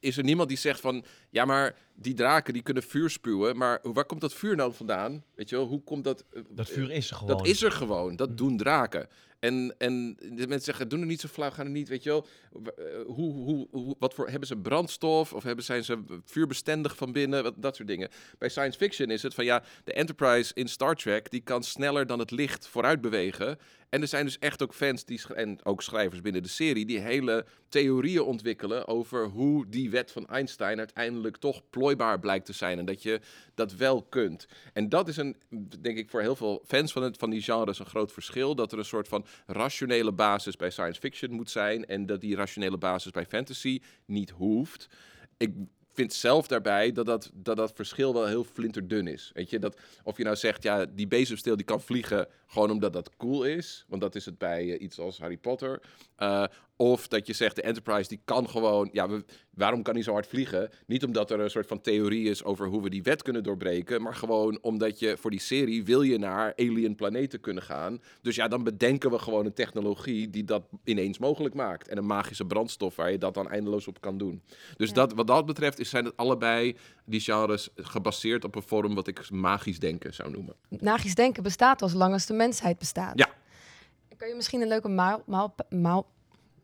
is 0.00 0.16
er 0.16 0.24
niemand 0.24 0.48
die 0.48 0.58
zegt 0.58 0.80
van, 0.80 1.04
ja 1.34 1.44
maar 1.44 1.74
die 1.94 2.14
draken 2.14 2.52
die 2.52 2.62
kunnen 2.62 2.82
vuur 2.82 3.10
spuwen, 3.10 3.56
maar 3.56 3.78
waar 3.82 4.04
komt 4.04 4.20
dat 4.20 4.34
vuur 4.34 4.56
nou 4.56 4.72
vandaan? 4.72 5.24
Weet 5.34 5.48
je 5.48 5.56
wel, 5.56 5.66
hoe 5.66 5.82
komt 5.82 6.04
dat? 6.04 6.24
eh, 6.32 6.42
Dat 6.48 6.68
vuur 6.68 6.90
is 6.90 7.10
er 7.10 7.16
gewoon. 7.16 7.36
dat 7.36 7.46
is 7.46 7.62
er 7.62 7.72
gewoon. 7.72 8.16
Dat 8.16 8.36
doen 8.38 8.56
draken. 8.56 9.08
En, 9.38 9.74
en 9.78 10.16
de 10.20 10.34
mensen 10.46 10.60
zeggen, 10.60 10.88
doen 10.88 11.00
er 11.00 11.06
niet 11.06 11.20
zo 11.20 11.28
flauw, 11.28 11.50
gaan 11.50 11.64
er 11.66 11.70
niet, 11.72 11.88
weet 11.88 12.02
je 12.02 12.10
wel. 12.10 12.26
eh, 12.76 12.84
Hoe, 13.06 13.32
hoe, 13.32 13.68
hoe, 13.70 13.96
wat 13.98 14.14
voor, 14.14 14.28
hebben 14.28 14.48
ze 14.48 14.56
brandstof 14.56 15.32
of 15.32 15.42
hebben, 15.42 15.64
zijn 15.64 15.84
ze 15.84 16.02
vuurbestendig 16.24 16.96
van 16.96 17.12
binnen? 17.12 17.42
Wat, 17.42 17.54
dat 17.56 17.76
soort 17.76 17.88
dingen. 17.88 18.08
Bij 18.38 18.48
science 18.48 18.78
fiction 18.78 19.10
is 19.10 19.22
het 19.22 19.34
van, 19.34 19.44
ja, 19.44 19.62
de 19.84 19.92
Enterprise 19.92 20.50
in 20.54 20.68
Star 20.68 20.94
Trek, 20.96 21.30
die 21.30 21.40
kan 21.40 21.62
sneller 21.62 22.06
dan 22.06 22.18
het 22.18 22.30
licht 22.30 22.66
vooruit 22.68 23.00
bewegen. 23.00 23.58
En 23.88 24.00
er 24.00 24.08
zijn 24.08 24.24
dus 24.24 24.38
echt 24.38 24.62
ook 24.62 24.74
fans 24.74 25.04
die, 25.04 25.20
en 25.34 25.64
ook 25.64 25.82
schrijvers 25.82 26.20
binnen 26.20 26.42
de 26.42 26.48
serie, 26.48 26.86
die 26.86 26.98
hele 26.98 27.44
theorieën 27.68 28.22
ontwikkelen 28.22 28.86
over 28.88 29.24
hoe 29.26 29.68
die 29.68 29.90
wet 29.90 30.10
van 30.12 30.26
Einstein 30.26 30.78
uiteindelijk 30.78 31.23
toch 31.32 31.62
plooibaar 31.70 32.20
blijkt 32.20 32.46
te 32.46 32.52
zijn. 32.52 32.78
En 32.78 32.84
dat 32.84 33.02
je 33.02 33.20
dat 33.54 33.74
wel 33.74 34.02
kunt. 34.02 34.46
En 34.72 34.88
dat 34.88 35.08
is 35.08 35.16
een, 35.16 35.36
denk 35.80 35.98
ik, 35.98 36.10
voor 36.10 36.20
heel 36.20 36.36
veel 36.36 36.62
fans 36.66 36.92
van, 36.92 37.02
het, 37.02 37.16
van 37.16 37.30
die 37.30 37.42
genres 37.42 37.78
een 37.78 37.86
groot 37.86 38.12
verschil. 38.12 38.54
Dat 38.54 38.72
er 38.72 38.78
een 38.78 38.84
soort 38.84 39.08
van 39.08 39.26
rationele 39.46 40.12
basis 40.12 40.56
bij 40.56 40.70
science 40.70 41.00
fiction 41.00 41.30
moet 41.30 41.50
zijn. 41.50 41.86
En 41.86 42.06
dat 42.06 42.20
die 42.20 42.36
rationele 42.36 42.78
basis 42.78 43.10
bij 43.10 43.26
fantasy 43.26 43.80
niet 44.06 44.30
hoeft. 44.30 44.88
Ik 45.36 45.52
vind 45.94 46.12
zelf 46.12 46.46
daarbij 46.46 46.92
dat 46.92 47.06
dat, 47.06 47.30
dat 47.34 47.56
dat 47.56 47.72
verschil 47.74 48.12
wel 48.12 48.26
heel 48.26 48.44
flinterdun 48.44 49.06
is. 49.06 49.30
Weet 49.34 49.50
je, 49.50 49.58
dat 49.58 49.80
of 50.02 50.16
je 50.16 50.24
nou 50.24 50.36
zegt, 50.36 50.62
ja, 50.62 50.86
die 50.86 51.06
bezemsteel 51.06 51.56
die 51.56 51.64
kan 51.64 51.80
vliegen 51.80 52.28
gewoon 52.46 52.70
omdat 52.70 52.92
dat 52.92 53.16
cool 53.16 53.44
is. 53.44 53.84
Want 53.88 54.00
dat 54.02 54.14
is 54.14 54.24
het 54.24 54.38
bij 54.38 54.72
eh, 54.72 54.80
iets 54.80 54.98
als 54.98 55.18
Harry 55.18 55.36
Potter. 55.36 55.82
Eh, 56.16 56.44
of 56.76 57.08
dat 57.08 57.26
je 57.26 57.32
zegt, 57.32 57.56
de 57.56 57.62
Enterprise 57.62 58.08
die 58.08 58.20
kan 58.24 58.48
gewoon... 58.48 58.88
Ja, 58.92 59.08
we, 59.08 59.24
waarom 59.50 59.82
kan 59.82 59.94
hij 59.94 60.02
zo 60.02 60.12
hard 60.12 60.26
vliegen? 60.26 60.70
Niet 60.86 61.04
omdat 61.04 61.30
er 61.30 61.40
een 61.40 61.50
soort 61.50 61.66
van 61.66 61.80
theorie 61.80 62.28
is 62.30 62.44
over 62.44 62.66
hoe 62.66 62.82
we 62.82 62.90
die 62.90 63.02
wet 63.02 63.22
kunnen 63.22 63.42
doorbreken... 63.42 64.02
maar 64.02 64.14
gewoon 64.14 64.58
omdat 64.62 64.98
je 64.98 65.16
voor 65.16 65.30
die 65.30 65.40
serie 65.40 65.84
wil 65.84 66.02
je 66.02 66.18
naar 66.18 66.52
alien 66.56 66.94
planeten 66.94 67.40
kunnen 67.40 67.62
gaan. 67.62 68.00
Dus 68.22 68.34
ja, 68.36 68.48
dan 68.48 68.64
bedenken 68.64 69.10
we 69.10 69.18
gewoon 69.18 69.44
een 69.46 69.54
technologie 69.54 70.30
die 70.30 70.44
dat 70.44 70.62
ineens 70.84 71.18
mogelijk 71.18 71.54
maakt. 71.54 71.88
En 71.88 71.98
een 71.98 72.06
magische 72.06 72.44
brandstof 72.44 72.96
waar 72.96 73.10
je 73.10 73.18
dat 73.18 73.34
dan 73.34 73.48
eindeloos 73.48 73.86
op 73.88 74.00
kan 74.00 74.18
doen. 74.18 74.42
Dus 74.76 74.88
Ja. 74.88 74.94
dat, 74.94 75.12
wat 75.12 75.26
dat 75.26 75.46
betreft 75.46 75.78
is, 75.78 75.88
zijn 75.90 76.04
het 76.04 76.16
allebei 76.16 76.76
die 77.04 77.20
genres 77.20 77.68
gebaseerd 77.74 78.44
op 78.44 78.54
een 78.54 78.62
vorm 78.62 78.94
wat 78.94 79.06
ik 79.06 79.30
magisch 79.30 79.78
denken 79.78 80.14
zou 80.14 80.30
noemen. 80.30 80.54
Magisch 80.80 81.14
denken 81.14 81.42
bestaat 81.42 81.82
al 81.82 81.88
zolang 81.88 82.12
als 82.12 82.26
de 82.26 82.34
mensheid 82.34 82.78
bestaat. 82.78 83.18
Ja. 83.18 83.28
Kan 84.16 84.28
je 84.28 84.34
misschien 84.34 84.60
een 84.60 84.68
leuke 84.68 84.88
maal, 84.88 85.22
maal, 85.26 85.54
maal, 85.70 86.06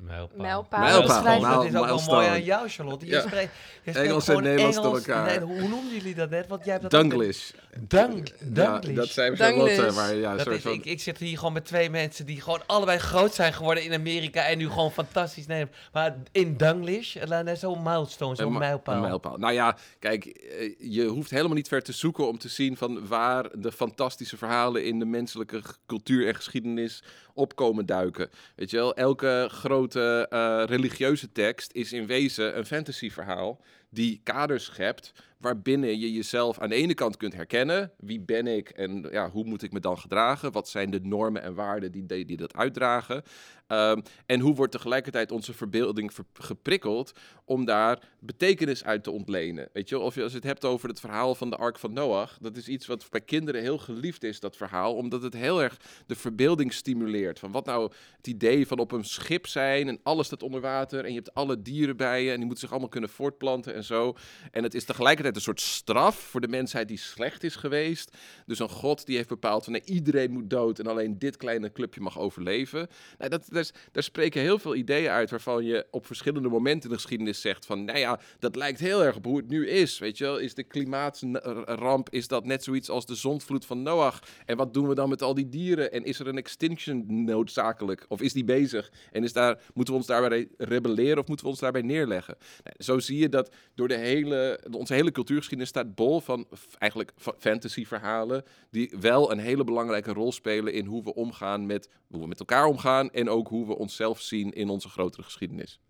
Mijlpaal. 0.01 0.39
mijlpaal 0.81 1.41
dat 1.41 1.65
is 1.65 1.75
ook 1.75 1.87
wel 1.87 2.01
mooi 2.07 2.27
aan 2.27 2.43
jou, 2.43 2.69
Charlotte. 2.69 3.07
Je 3.07 3.13
Ja. 3.13 3.21
spreekt, 3.21 3.53
je 3.83 3.91
spreekt 3.91 3.97
Engels 4.09 4.29
en 4.29 4.35
gewoon 4.35 4.43
Nederlands 4.43 4.77
door 4.77 4.85
Engels. 4.87 5.07
elkaar. 5.07 5.27
Nee, 5.27 5.39
hoe 5.41 5.69
noemden 5.69 5.93
jullie 5.93 6.15
dat 6.15 6.31
net? 6.31 6.47
Want 6.49 6.65
jij 6.65 6.73
hebt 6.79 6.91
dat 6.91 7.01
Dunglish. 7.01 7.51
Dunk, 7.81 8.29
Ja, 8.55 8.79
Dunglish. 8.79 8.97
dat 8.97 9.09
zijn. 9.09 9.37
Charlotte, 9.37 9.91
maar 9.95 10.15
ja, 10.15 10.31
Dat 10.37 10.41
soort 10.41 10.57
is, 10.57 10.63
van... 10.63 10.73
ik, 10.73 10.85
ik 10.85 11.01
zit 11.01 11.19
hier 11.19 11.39
gewoon 11.39 11.53
met 11.53 11.65
twee 11.65 11.91
mensen 11.91 12.27
die 12.27 12.41
gewoon 12.41 12.63
allebei 12.67 12.99
groot 12.99 13.35
zijn 13.35 13.53
geworden 13.53 13.85
in 13.85 13.93
Amerika 13.95 14.47
en 14.47 14.59
nu 14.59 14.69
gewoon 14.69 14.93
fantastisch 14.93 15.47
Nederlands. 15.47 15.79
Maar 15.93 16.17
in 16.33 16.57
Dunglish, 16.57 17.17
eh, 17.17 17.55
zo'n 17.55 17.83
milestone, 17.83 18.35
zo'n 18.37 18.59
mijlpaal. 18.59 18.95
Een 18.95 19.01
mijlpaal. 19.01 19.37
Nou 19.37 19.53
ja, 19.53 19.77
kijk, 19.99 20.25
eh, 20.25 20.75
je 20.79 21.05
hoeft 21.05 21.31
helemaal 21.31 21.57
niet 21.57 21.69
ver 21.69 21.83
te 21.83 21.93
zoeken 21.93 22.29
om 22.29 22.39
te 22.39 22.49
zien 22.49 22.77
van 22.77 23.07
waar 23.07 23.49
de 23.55 23.73
fantastische 23.73 24.37
verhalen 24.37 24.85
in 24.85 24.99
de 24.99 25.05
menselijke 25.05 25.63
cultuur 25.87 26.27
en 26.29 26.35
geschiedenis 26.35 27.03
opkomen 27.41 27.87
duiken. 27.87 28.31
Weet 28.57 28.71
je 28.71 28.77
wel, 28.77 28.95
elke 28.95 29.49
grote 29.51 30.27
eh, 30.31 30.63
religieuze 30.67 31.33
tekst 31.33 31.73
is 31.73 31.93
in 31.93 32.07
wezen 32.07 32.59
een 32.59 32.67
fantasyverhaal 32.67 33.61
die 33.91 34.21
kaders 34.25 34.65
schept 34.65 35.13
waarbinnen 35.41 35.99
je 35.99 36.13
jezelf 36.13 36.59
aan 36.59 36.69
de 36.69 36.75
ene 36.75 36.95
kant 36.95 37.17
kunt 37.17 37.35
herkennen. 37.35 37.93
Wie 37.99 38.21
ben 38.21 38.47
ik 38.47 38.69
en 38.69 39.09
ja, 39.11 39.31
hoe 39.31 39.45
moet 39.45 39.63
ik 39.63 39.73
me 39.73 39.81
dan 39.81 39.99
gedragen? 39.99 40.53
Wat 40.53 40.69
zijn 40.69 40.91
de 40.91 41.01
normen 41.03 41.43
en 41.43 41.55
waarden 41.55 41.93
die, 41.93 42.25
die, 42.25 42.37
dat 42.37 42.55
uitdragen? 42.55 43.23
Ehm, 43.67 44.01
en 44.27 44.41
hoe 44.41 44.55
wordt 44.55 44.73
tegelijkertijd 44.73 45.33
onze 45.33 45.53
verbeelding 45.53 46.15
ver- 46.15 46.25
geprikkeld 46.33 47.13
om 47.45 47.65
daar 47.65 47.99
betekenis 48.19 48.85
uit 48.85 49.05
te 49.05 49.11
ontlenen? 49.11 49.69
Weet 49.73 49.89
je, 49.89 49.99
of 49.99 50.15
je 50.15 50.23
als 50.23 50.33
het 50.33 50.45
hebt 50.45 50.65
over 50.65 50.89
het 50.89 51.01
verhaal 51.01 51.35
van 51.35 51.51
de 51.51 51.57
Ark 51.57 51.79
van 51.79 51.93
Noach, 51.93 52.39
dat 52.41 52.57
is 52.57 52.69
iets 52.69 52.87
wat 52.87 53.07
bij 53.11 53.21
kinderen 53.21 53.61
heel 53.61 53.79
geliefd 53.79 54.25
is, 54.25 54.41
dat 54.41 54.57
verhaal, 54.57 54.95
omdat 54.95 55.23
het 55.23 55.35
heel 55.35 55.63
erg 55.63 55.77
de 56.07 56.15
verbeelding 56.15 56.73
stimuleert. 56.73 57.39
Van 57.39 57.53
wat 57.53 57.67
nou 57.67 57.93
het 58.17 58.27
idee 58.27 58.67
van 58.67 58.79
op 58.79 58.93
een 58.93 59.05
schip 59.05 59.47
zijn 59.47 59.89
en 59.89 60.01
alles 60.03 60.27
staat 60.27 60.43
onder 60.43 60.61
water 60.61 61.05
en 61.05 61.09
je 61.09 61.17
hebt 61.17 61.35
alle 61.35 61.63
dieren 61.63 61.97
bij 61.97 62.23
je 62.23 62.31
en 62.31 62.37
die 62.37 62.45
moeten 62.45 62.61
zich 62.61 62.71
allemaal 62.71 62.89
kunnen 62.89 63.11
voortplanten 63.11 63.75
en 63.75 63.85
zo. 63.85 64.17
En 64.51 64.63
het 64.63 64.75
is 64.75 64.85
tegelijkertijd 64.85 65.30
een 65.37 65.43
soort 65.43 65.61
straf 65.61 66.17
voor 66.17 66.41
de 66.41 66.49
mensheid 66.49 66.89
die 66.89 66.99
slecht 66.99 67.45
is 67.45 67.57
geweest. 67.57 68.17
Dus 68.47 68.59
een 68.59 68.69
god 68.69 69.07
die 69.07 69.17
heeft 69.17 69.29
bepaald 69.29 69.65
van 69.65 69.75
iedereen 69.75 70.33
moet 70.33 70.51
dood 70.51 70.79
en 70.79 70.87
alleen 70.87 71.19
dit 71.19 71.37
kleine 71.37 71.73
clubje 71.73 72.01
mag 72.01 72.19
overleven. 72.19 72.89
Nou, 73.19 73.31
dat, 73.31 73.47
daar, 73.49 73.71
daar 73.93 74.03
spreken 74.03 74.41
heel 74.41 74.59
veel 74.59 74.75
ideeën 74.75 75.11
uit 75.11 75.31
waarvan 75.31 75.65
je 75.65 75.87
op 75.91 76.07
verschillende 76.07 76.49
momenten 76.49 76.83
in 76.83 76.97
de 76.97 77.01
geschiedenis 77.03 77.41
zegt 77.41 77.67
van 77.67 77.85
nou 77.85 77.99
ja, 77.99 78.21
dat 78.39 78.57
lijkt 78.57 78.81
heel 78.81 79.05
erg 79.05 79.17
op 79.17 79.25
hoe 79.25 79.37
het 79.37 79.49
nu 79.49 79.69
is. 79.69 79.99
Weet 79.99 80.19
je 80.19 80.25
wel, 80.25 80.39
is 80.39 80.55
de 80.55 80.63
klimaatramp, 80.63 82.11
is 82.11 82.29
dat 82.29 82.45
net 82.45 82.65
zoiets 82.65 82.89
als 82.91 83.07
de 83.07 83.15
zondvloed 83.15 83.67
van 83.67 83.83
Noach? 83.83 84.23
En 84.47 84.57
wat 84.57 84.75
doen 84.75 84.89
we 84.89 84.95
dan 84.95 85.09
met 85.09 85.23
al 85.23 85.35
die 85.35 85.49
dieren? 85.49 85.93
En 85.93 86.05
is 86.05 86.19
er 86.19 86.27
een 86.27 86.37
extinction 86.37 87.25
noodzakelijk? 87.25 88.05
Of 88.09 88.21
is 88.21 88.33
die 88.33 88.45
bezig? 88.45 88.93
En 89.13 89.25
is 89.25 89.33
daar, 89.33 89.61
moeten 89.75 89.95
we 89.95 90.01
ons 90.01 90.09
daarbij 90.09 90.49
rebelleren 90.59 91.19
of 91.19 91.27
moeten 91.27 91.47
we 91.47 91.53
ons 91.53 91.61
daarbij 91.61 91.83
neerleggen? 91.83 92.37
Nou, 92.65 92.77
zo 92.79 92.99
zie 92.99 93.19
je 93.19 93.29
dat 93.29 93.51
door 93.75 93.89
de 93.89 93.97
hele, 93.97 94.61
onze 94.71 94.95
hele 94.95 95.11
cultuurgeschiedenis 95.21 95.69
staat 95.69 95.95
bol 95.95 96.21
van 96.21 96.47
eigenlijk 96.79 97.13
fa- 97.17 97.35
fantasyverhalen 97.39 98.45
die 98.71 98.95
wel 99.01 99.33
een 99.33 99.39
hele 99.39 99.65
belangrijke 99.65 100.13
rol 100.13 100.33
spelen 100.33 100.73
in 100.73 100.87
hoe 100.87 101.03
we 101.05 101.15
omgaan 101.15 101.67
met 101.67 101.89
hoe 102.11 102.21
we 102.21 102.27
met 102.27 102.39
elkaar 102.41 102.67
omgaan 102.67 103.11
en 103.11 103.29
ook 103.29 103.49
hoe 103.49 103.67
we 103.67 103.77
onszelf 103.79 104.21
zien 104.21 104.53
in 104.53 104.69
onze 104.69 104.89
grotere 104.89 105.23
geschiedenis. 105.23 105.81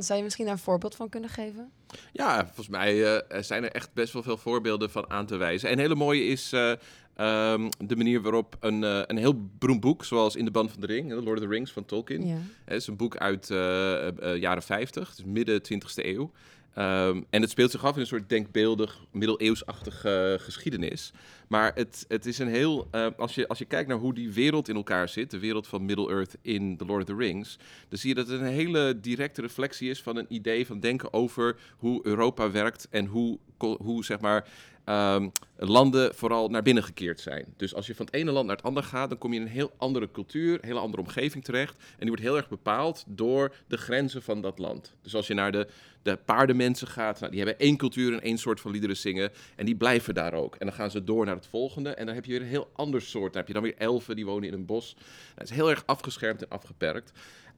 Zou 0.00 0.18
je 0.18 0.24
misschien 0.24 0.44
daar 0.44 0.54
een 0.54 0.60
voorbeeld 0.60 0.94
van 0.94 1.08
kunnen 1.08 1.30
geven? 1.30 1.70
Ja, 2.12 2.44
volgens 2.44 2.68
mij 2.68 3.16
eh, 3.16 3.42
zijn 3.42 3.64
er 3.64 3.70
echt 3.70 3.92
best 3.92 4.12
wel 4.12 4.22
veel 4.22 4.36
voorbeelden 4.36 4.90
van 4.90 5.10
aan 5.10 5.26
te 5.26 5.36
wijzen. 5.36 5.68
En 5.68 5.74
een 5.74 5.80
hele 5.80 5.94
mooie 5.94 6.24
is 6.24 6.52
eh, 6.52 6.72
ehm, 7.14 7.70
de 7.78 7.96
manier 7.96 8.22
waarop 8.22 8.56
een, 8.60 8.84
eh, 8.84 9.02
een 9.06 9.16
heel 9.16 9.48
beroemd 9.58 9.80
boek, 9.80 10.04
zoals 10.04 10.36
In 10.36 10.44
de 10.44 10.50
Band 10.50 10.70
van 10.70 10.80
de 10.80 10.86
Ring, 10.86 11.12
Lord 11.12 11.38
of 11.38 11.44
the 11.44 11.46
Rings 11.48 11.72
van 11.72 11.84
Tolkien. 11.84 12.26
Ja. 12.26 12.36
Het 12.64 12.74
is 12.76 12.86
een 12.86 12.96
boek 12.96 13.16
uit 13.16 13.50
eh, 13.50 14.36
jaren 14.36 14.62
50, 14.62 15.14
dus 15.14 15.24
midden 15.24 15.62
20e 15.62 16.04
eeuw. 16.04 16.30
Ehm, 16.74 17.22
en 17.30 17.40
het 17.40 17.50
speelt 17.50 17.70
zich 17.70 17.84
af 17.84 17.94
in 17.94 18.00
een 18.00 18.06
soort 18.06 18.28
denkbeeldig, 18.28 19.00
middeleeuwsachtige 19.10 20.36
eh, 20.38 20.44
geschiedenis. 20.44 21.12
Maar 21.48 21.72
het, 21.74 22.04
het 22.08 22.26
is 22.26 22.38
een 22.38 22.48
heel. 22.48 22.88
eh, 22.90 23.06
als, 23.16 23.34
je, 23.34 23.48
als 23.48 23.58
je 23.58 23.64
kijkt 23.64 23.88
naar 23.88 23.98
hoe 23.98 24.14
die 24.14 24.32
wereld 24.32 24.68
in 24.68 24.76
elkaar 24.76 25.08
zit, 25.08 25.30
de 25.30 25.38
wereld 25.38 25.66
van 25.66 25.84
Middle-earth 25.84 26.36
in 26.42 26.76
The 26.76 26.84
Lord 26.84 27.02
of 27.02 27.08
the 27.08 27.24
Rings, 27.24 27.58
dan 27.88 27.98
zie 27.98 28.08
je 28.08 28.14
dat 28.14 28.28
het 28.28 28.40
een 28.40 28.46
hele 28.46 29.00
directe 29.00 29.40
reflectie 29.40 29.90
is 29.90 30.02
van 30.02 30.16
een 30.16 30.26
idee 30.28 30.66
van 30.66 30.80
denken 30.80 31.12
over 31.12 31.56
hoe 31.76 32.00
Europa 32.06 32.50
werkt 32.50 32.88
en 32.90 33.06
hoe, 33.06 33.38
hoe 33.58 34.04
zeg 34.04 34.20
maar. 34.20 34.48
Ehm, 34.84 35.28
landen 35.56 36.14
vooral 36.14 36.48
naar 36.48 36.62
binnen 36.62 36.82
gekeerd 36.82 37.20
zijn. 37.20 37.54
Dus 37.56 37.74
als 37.74 37.86
je 37.86 37.94
van 37.94 38.06
het 38.06 38.14
ene 38.14 38.30
land 38.30 38.46
naar 38.46 38.56
het 38.56 38.64
andere 38.64 38.86
gaat, 38.86 39.08
dan 39.08 39.18
kom 39.18 39.32
je 39.32 39.38
in 39.38 39.46
een 39.46 39.52
heel 39.52 39.72
andere 39.76 40.10
cultuur, 40.10 40.54
een 40.54 40.68
hele 40.68 40.78
andere 40.78 41.02
omgeving 41.02 41.44
terecht. 41.44 41.74
En 41.74 41.98
die 41.98 42.08
wordt 42.08 42.22
heel 42.22 42.36
erg 42.36 42.48
bepaald 42.48 43.04
door 43.06 43.54
de 43.66 43.76
grenzen 43.76 44.22
van 44.22 44.40
dat 44.40 44.58
land. 44.58 44.94
Dus 45.02 45.14
als 45.14 45.26
je 45.26 45.34
naar 45.34 45.52
de, 45.52 45.68
de 46.02 46.16
paardenmensen 46.24 46.86
gaat, 46.86 47.20
nou, 47.20 47.32
die 47.32 47.40
hebben 47.40 47.58
één 47.58 47.76
cultuur 47.76 48.12
en 48.12 48.20
één 48.20 48.38
soort 48.38 48.60
van 48.60 48.70
liederen 48.70 48.96
zingen. 48.96 49.30
En 49.56 49.66
die 49.66 49.76
blijven 49.76 50.14
daar 50.14 50.32
ook. 50.32 50.54
En 50.56 50.66
dan 50.66 50.76
gaan 50.76 50.90
ze 50.90 51.04
door 51.04 51.24
naar 51.24 51.34
het 51.34 51.46
volgende. 51.46 51.90
En 51.90 52.06
dan 52.06 52.14
heb 52.14 52.24
je 52.24 52.30
weer 52.30 52.40
een 52.40 52.46
heel 52.46 52.70
ander 52.72 53.02
soort. 53.02 53.32
Dan 53.32 53.36
heb 53.36 53.46
je 53.46 53.52
dan 53.54 53.62
weer 53.62 53.76
elfen 53.78 54.16
die 54.16 54.26
wonen 54.26 54.48
in 54.48 54.54
een 54.54 54.66
bos. 54.66 54.96
Het 55.34 55.50
is 55.50 55.56
heel 55.56 55.70
erg 55.70 55.82
afgeschermd 55.86 56.42
en 56.42 56.48
afgeperkt. 56.48 57.12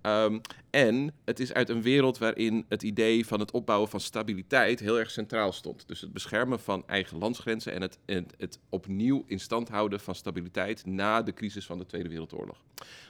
Ehm, 0.06 0.38
en 0.70 1.12
het 1.24 1.40
is 1.40 1.52
uit 1.52 1.68
een 1.68 1.82
wereld 1.82 2.18
waarin 2.18 2.64
het 2.68 2.82
idee 2.82 3.26
van 3.26 3.40
het 3.40 3.50
opbouwen 3.50 3.88
van 3.88 4.00
stabiliteit 4.00 4.80
heel 4.80 4.98
erg 4.98 5.10
centraal 5.10 5.52
stond. 5.52 5.84
Dus 5.88 6.00
het 6.00 6.12
beschermen 6.12 6.60
van 6.60 6.82
eigen 6.86 7.18
landsgrenzen 7.18 7.72
en 7.72 7.82
het, 7.82 7.98
en 8.04 8.26
het 8.38 8.58
opnieuw 8.68 9.24
in 9.26 9.40
stand 9.40 9.68
houden 9.68 10.00
van 10.00 10.14
stabiliteit 10.14 10.86
na 10.86 11.22
de 11.22 11.32
crisis 11.34 11.66
van 11.66 11.78
de 11.78 11.86
Tweede 11.86 12.08
Wereldoorlog. 12.08 12.56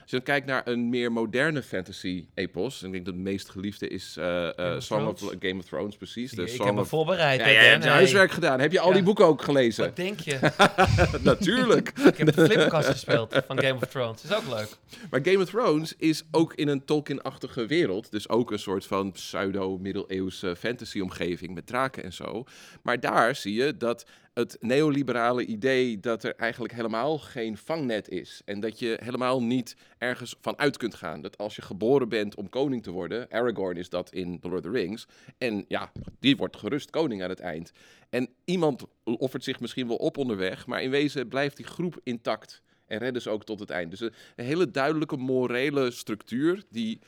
Als 0.01 0.15
je 0.15 0.15
dan 0.15 0.35
kijkt 0.35 0.47
naar 0.47 0.67
een 0.67 0.89
meer 0.89 1.11
moderne 1.11 1.63
fantasy-epos, 1.63 2.81
en 2.81 2.87
ik 2.87 2.93
denk 2.93 3.05
dat 3.05 3.13
de 3.13 3.19
meest 3.19 3.49
geliefde 3.49 3.87
is 3.87 4.15
eh, 4.17 4.47
eh, 4.71 4.75
of 4.75 4.83
Song 4.83 5.07
of? 5.07 5.19
Game 5.39 5.57
of 5.59 5.65
Thrones, 5.65 5.97
precies. 5.97 6.31
De 6.31 6.41
ik 6.41 6.47
Song 6.47 6.65
heb 6.65 6.75
me 6.75 6.81
of... 6.81 6.87
voorbereid. 6.87 7.39
Ja, 7.39 7.45
hebt 7.45 7.83
je 7.83 7.89
Hey. 7.89 7.97
huiswerk 7.97 8.31
gedaan. 8.31 8.59
Heb 8.59 8.71
je 8.71 8.79
al 8.79 8.87
Ja. 8.89 8.93
die 8.93 9.03
boeken 9.03 9.25
ook 9.25 9.41
gelezen? 9.41 9.85
Wat 9.85 9.95
denk 9.95 10.19
je? 10.19 10.39
Natuurlijk. 11.21 11.91
ik 12.05 12.17
heb 12.17 12.33
de 12.35 12.45
flipkast 12.45 12.89
gespeeld 12.89 13.41
van 13.47 13.59
Game 13.59 13.75
of 13.75 13.87
Thrones. 13.87 14.23
Is 14.23 14.33
ook 14.33 14.47
leuk. 14.49 14.69
Maar 15.09 15.19
Game 15.23 15.43
of 15.43 15.49
Thrones 15.49 15.93
is 15.97 16.23
ook 16.31 16.53
in 16.53 16.67
een 16.67 16.85
Tolkien-achtige 16.87 17.65
wereld. 17.65 18.11
Dus 18.11 18.29
ook 18.29 18.51
een 18.51 18.59
soort 18.59 18.85
van 18.85 19.11
pseudo-middeleeuwse 19.11 20.55
fantasy-omgeving 20.55 21.53
met 21.53 21.67
draken 21.67 22.03
en 22.03 22.13
zo. 22.13 22.43
Maar 22.81 22.99
daar 22.99 23.35
zie 23.35 23.53
je 23.53 23.77
dat 23.77 24.05
het 24.33 24.57
neoliberale 24.59 25.45
idee 25.45 25.99
dat 25.99 26.23
er 26.23 26.35
eigenlijk 26.35 26.73
helemaal 26.73 27.17
geen 27.17 27.57
vangnet 27.57 28.09
is. 28.09 28.41
En 28.45 28.59
dat 28.59 28.79
je 28.79 28.97
helemaal 29.03 29.43
niet 29.43 29.75
ergens 29.97 30.35
van 30.41 30.57
uit 30.57 30.77
kunt 30.77 30.95
gaan. 30.95 31.21
Dat 31.21 31.37
als 31.37 31.55
je 31.55 31.61
geboren 31.61 32.09
bent 32.09 32.35
om 32.35 32.49
koning 32.49 32.83
te 32.83 32.91
worden, 32.91 33.31
Aragorn 33.31 33.77
is 33.77 33.89
dat 33.89 34.11
in 34.11 34.39
The 34.39 34.47
Lord 34.47 34.65
of 34.65 34.71
the 34.71 34.77
Rings. 34.77 35.07
En 35.37 35.65
ja, 35.67 35.91
die 36.19 36.37
wordt 36.37 36.57
gerust 36.57 36.89
koning 36.89 37.23
aan 37.23 37.29
het 37.29 37.39
eind. 37.39 37.71
En 38.09 38.29
iemand 38.45 38.83
offert 39.03 39.43
zich 39.43 39.59
misschien 39.59 39.87
wel 39.87 39.97
op 39.97 40.17
onderweg, 40.17 40.67
maar 40.67 40.81
in 40.81 40.89
wezen 40.89 41.27
blijft 41.27 41.57
die 41.57 41.65
groep 41.65 41.99
intact. 42.03 42.61
En 42.87 42.97
redden 42.97 43.21
ze 43.21 43.29
ook 43.29 43.43
tot 43.43 43.59
het 43.59 43.69
eind. 43.69 43.91
Dus 43.91 43.99
een, 43.99 44.13
een 44.35 44.45
hele 44.45 44.71
duidelijke 44.71 45.17
morele 45.17 45.91
structuur 45.91 46.63
die 46.69 46.99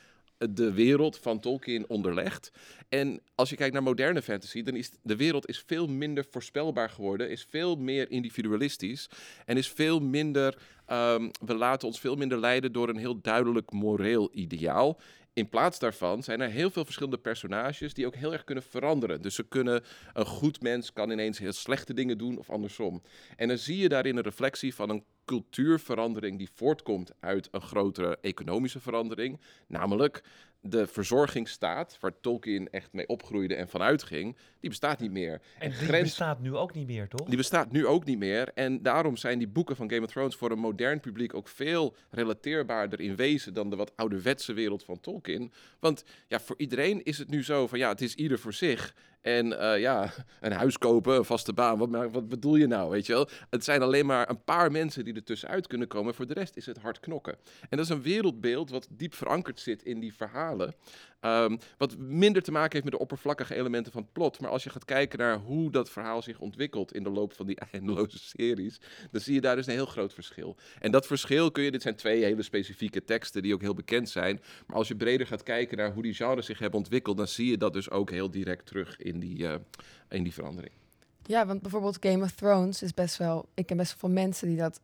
de 0.48 0.72
wereld 0.72 1.18
van 1.18 1.40
Tolkien 1.40 1.88
onderlegt. 1.88 2.50
En 2.88 3.20
als 3.34 3.50
je 3.50 3.56
kijkt 3.56 3.72
naar 3.72 3.82
moderne 3.82 4.22
fantasy, 4.22 4.62
dan 4.62 4.76
is 4.76 4.90
de 5.02 5.16
wereld 5.16 5.48
is 5.48 5.62
veel 5.66 5.86
minder 5.86 6.24
voorspelbaar 6.30 6.90
geworden, 6.90 7.30
is 7.30 7.46
veel 7.50 7.76
meer 7.76 8.10
individualistisch 8.10 9.08
en 9.44 9.56
is 9.56 9.68
veel 9.68 10.00
minder. 10.00 10.58
ehm, 10.86 11.28
we 11.46 11.54
laten 11.54 11.88
ons 11.88 12.00
veel 12.00 12.16
minder 12.16 12.38
leiden 12.38 12.72
door 12.72 12.88
een 12.88 12.96
heel 12.96 13.20
duidelijk 13.20 13.72
moreel 13.72 14.28
ideaal. 14.32 15.00
In 15.32 15.48
plaats 15.48 15.78
daarvan 15.78 16.22
zijn 16.22 16.40
er 16.40 16.48
heel 16.48 16.70
veel 16.70 16.84
verschillende 16.84 17.18
personages 17.18 17.94
die 17.94 18.06
ook 18.06 18.14
heel 18.14 18.32
erg 18.32 18.44
kunnen 18.44 18.64
veranderen. 18.64 19.22
Dus 19.22 19.34
ze 19.34 19.42
kunnen, 19.48 19.82
een 20.12 20.26
goed 20.26 20.62
mens 20.62 20.92
kan 20.92 21.10
ineens 21.10 21.38
heel 21.38 21.52
slechte 21.52 21.94
dingen 21.94 22.18
doen 22.18 22.38
of 22.38 22.50
andersom. 22.50 23.02
En 23.36 23.48
dan 23.48 23.58
zie 23.58 23.78
je 23.78 23.88
daarin 23.88 24.16
een 24.16 24.22
reflectie 24.22 24.74
van 24.74 24.90
een 24.90 25.04
cultuurverandering 25.30 26.38
die 26.38 26.48
voortkomt 26.54 27.12
uit 27.20 27.48
een 27.50 27.60
grotere 27.60 28.18
economische 28.20 28.80
verandering. 28.80 29.40
Namelijk 29.66 30.22
de 30.60 30.86
verzorgingsstaat, 30.86 31.96
waar 32.00 32.20
Tolkien 32.20 32.70
echt 32.70 32.92
mee 32.92 33.06
opgroeide 33.06 33.54
en 33.54 33.68
vanuit 33.68 34.02
ging, 34.02 34.36
die 34.60 34.70
bestaat 34.70 35.00
niet 35.00 35.10
meer. 35.10 35.40
En 35.58 35.68
die 35.70 35.78
grens- 35.78 36.02
bestaat 36.02 36.40
nu 36.40 36.56
ook 36.56 36.74
niet 36.74 36.86
meer, 36.86 37.08
toch? 37.08 37.26
die 37.26 37.36
bestaat 37.36 37.72
nu 37.72 37.86
ook 37.86 38.04
niet 38.04 38.18
meer. 38.18 38.50
En 38.54 38.82
daarom 38.82 39.16
zijn 39.16 39.38
die 39.38 39.48
boeken 39.48 39.76
van 39.76 39.90
Game 39.90 40.04
of 40.04 40.10
Thrones 40.10 40.36
voor 40.36 40.50
een 40.50 40.58
modern 40.58 41.00
publiek 41.00 41.34
ook 41.34 41.48
veel 41.48 41.94
relateerbaarder 42.10 43.00
in 43.00 43.16
wezen 43.16 43.54
dan 43.54 43.70
de 43.70 43.76
wat 43.76 43.92
ouderwetse 43.96 44.52
wereld 44.52 44.84
van 44.84 45.00
Tolkien. 45.00 45.52
Want 45.80 46.04
ja, 46.28 46.40
voor 46.40 46.56
iedereen 46.58 47.04
is 47.04 47.18
het 47.18 47.28
nu 47.28 47.44
zo 47.44 47.66
van 47.66 47.78
ja, 47.78 47.88
het 47.88 48.00
is 48.00 48.14
ieder 48.14 48.38
voor 48.38 48.52
zich. 48.52 48.94
En 49.20 49.58
eh, 49.58 49.80
ja, 49.80 50.12
een 50.40 50.52
huis 50.52 50.78
kopen, 50.78 51.16
een 51.16 51.24
vaste 51.24 51.52
baan, 51.52 51.78
wat, 51.78 52.10
wat 52.10 52.28
bedoel 52.28 52.56
je 52.56 52.66
nou, 52.66 52.90
weet 52.90 53.06
je 53.06 53.12
wel? 53.12 53.28
Het 53.50 53.64
zijn 53.64 53.82
alleen 53.82 54.06
maar 54.06 54.28
een 54.28 54.44
paar 54.44 54.70
mensen 54.70 55.04
die 55.04 55.14
er 55.14 55.24
tussenuit 55.24 55.66
kunnen 55.66 55.88
komen. 55.88 56.14
Voor 56.14 56.26
de 56.26 56.34
rest 56.34 56.56
is 56.56 56.66
het 56.66 56.78
hard 56.78 57.00
knokken. 57.00 57.36
En 57.60 57.76
dat 57.76 57.80
is 57.80 57.88
een 57.88 58.02
wereldbeeld 58.02 58.70
wat 58.70 58.88
diep 58.90 59.14
verankerd 59.14 59.60
zit 59.60 59.82
in 59.82 60.00
die 60.00 60.14
verhalen. 60.14 60.74
Ehm, 61.20 61.56
wat 61.78 61.98
minder 61.98 62.42
te 62.42 62.52
maken 62.52 62.72
heeft 62.72 62.84
met 62.84 62.92
de 62.92 62.98
oppervlakkige 62.98 63.54
elementen 63.54 63.92
van 63.92 64.02
het 64.02 64.12
plot. 64.12 64.40
Maar 64.40 64.50
als 64.50 64.64
je 64.64 64.70
gaat 64.70 64.84
kijken 64.84 65.18
naar 65.18 65.38
hoe 65.38 65.70
dat 65.70 65.90
verhaal 65.90 66.22
zich 66.22 66.38
ontwikkelt 66.38 66.94
in 66.94 67.02
de 67.02 67.10
loop 67.10 67.32
van 67.32 67.46
die 67.46 67.60
eindeloze 67.72 68.18
series, 68.18 68.80
dan 69.10 69.20
zie 69.20 69.34
je 69.34 69.40
daar 69.40 69.56
dus 69.56 69.66
een 69.66 69.72
heel 69.72 69.86
groot 69.86 70.14
verschil. 70.14 70.56
En 70.78 70.90
dat 70.90 71.06
verschil 71.06 71.50
kun 71.50 71.62
je, 71.62 71.70
dit 71.70 71.82
zijn 71.82 71.96
twee 71.96 72.24
hele 72.24 72.42
specifieke 72.42 73.04
teksten 73.04 73.42
die 73.42 73.54
ook 73.54 73.60
heel 73.60 73.74
bekend 73.74 74.08
zijn. 74.08 74.40
Maar 74.66 74.76
als 74.76 74.88
je 74.88 74.96
breder 74.96 75.26
gaat 75.26 75.42
kijken 75.42 75.76
naar 75.76 75.92
hoe 75.92 76.02
die 76.02 76.14
genres 76.14 76.46
zich 76.46 76.58
hebben 76.58 76.78
ontwikkeld, 76.78 77.16
dan 77.16 77.28
zie 77.28 77.50
je 77.50 77.56
dat 77.56 77.72
dus 77.72 77.90
ook 77.90 78.10
heel 78.10 78.30
direct 78.30 78.66
terug 78.66 78.96
in 78.96 79.09
die, 79.18 79.48
eh, 79.48 79.54
in 80.08 80.22
die 80.22 80.32
verandering. 80.32 80.72
Ja, 81.26 81.46
want 81.46 81.62
bijvoorbeeld 81.62 81.96
Game 82.00 82.24
of 82.24 82.30
Thrones 82.30 82.82
is 82.82 82.94
best 82.94 83.16
wel... 83.16 83.48
Ik 83.54 83.66
ken 83.66 83.76
best 83.76 83.90
wel 83.90 83.98
veel 84.00 84.22
mensen 84.22 84.48
die 84.48 84.56
dat 84.56 84.80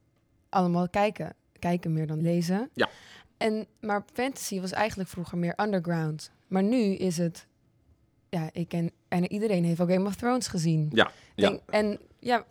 allemaal 0.48 0.88
kijken. 0.88 1.34
Kijken 1.58 1.92
meer 1.92 2.06
dan 2.06 2.20
lezen. 2.20 2.70
Ja. 2.74 2.88
En, 3.36 3.66
maar 3.80 4.04
fantasy 4.12 4.60
was 4.60 4.72
eigenlijk 4.72 5.08
vroeger 5.08 5.38
meer 5.38 5.54
underground. 5.60 6.30
Maar 6.46 6.62
nu 6.62 6.78
is 6.94 7.16
het... 7.18 7.46
Ja, 8.28 8.50
ik 8.52 8.68
ken... 8.68 8.90
En 9.08 9.32
iedereen 9.32 9.64
heeft 9.64 9.80
al 9.80 9.86
Game 9.86 10.06
of 10.06 10.14
Thrones 10.16 10.46
gezien. 10.46 10.88
Ja, 10.92 11.10
ja. 11.34 11.48
Denk- 11.48 11.60
en 11.66 11.98
ja, 12.18 12.44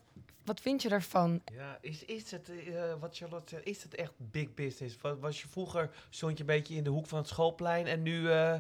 wat 0.45 0.59
vind 0.61 0.81
je 0.81 0.89
daarvan? 0.89 1.41
Ja, 1.53 1.77
is, 1.81 2.05
is 2.05 2.31
het, 2.31 2.49
eh, 2.49 2.93
wat 2.99 3.17
Charlotte 3.17 3.49
zegt, 3.49 3.65
is 3.67 3.83
het 3.83 3.95
echt 3.95 4.11
big 4.17 4.53
business? 4.53 4.97
Wa- 5.01 5.17
Was 5.17 5.41
je 5.41 5.47
vroeger, 5.47 5.89
stond 6.09 6.33
je 6.33 6.39
een 6.39 6.45
beetje 6.45 6.75
in 6.75 6.83
de 6.83 6.89
hoek 6.89 7.07
van 7.07 7.17
het 7.17 7.27
schoolplein 7.27 7.85
en 7.87 8.01
nu 8.01 8.29
eh, 8.29 8.55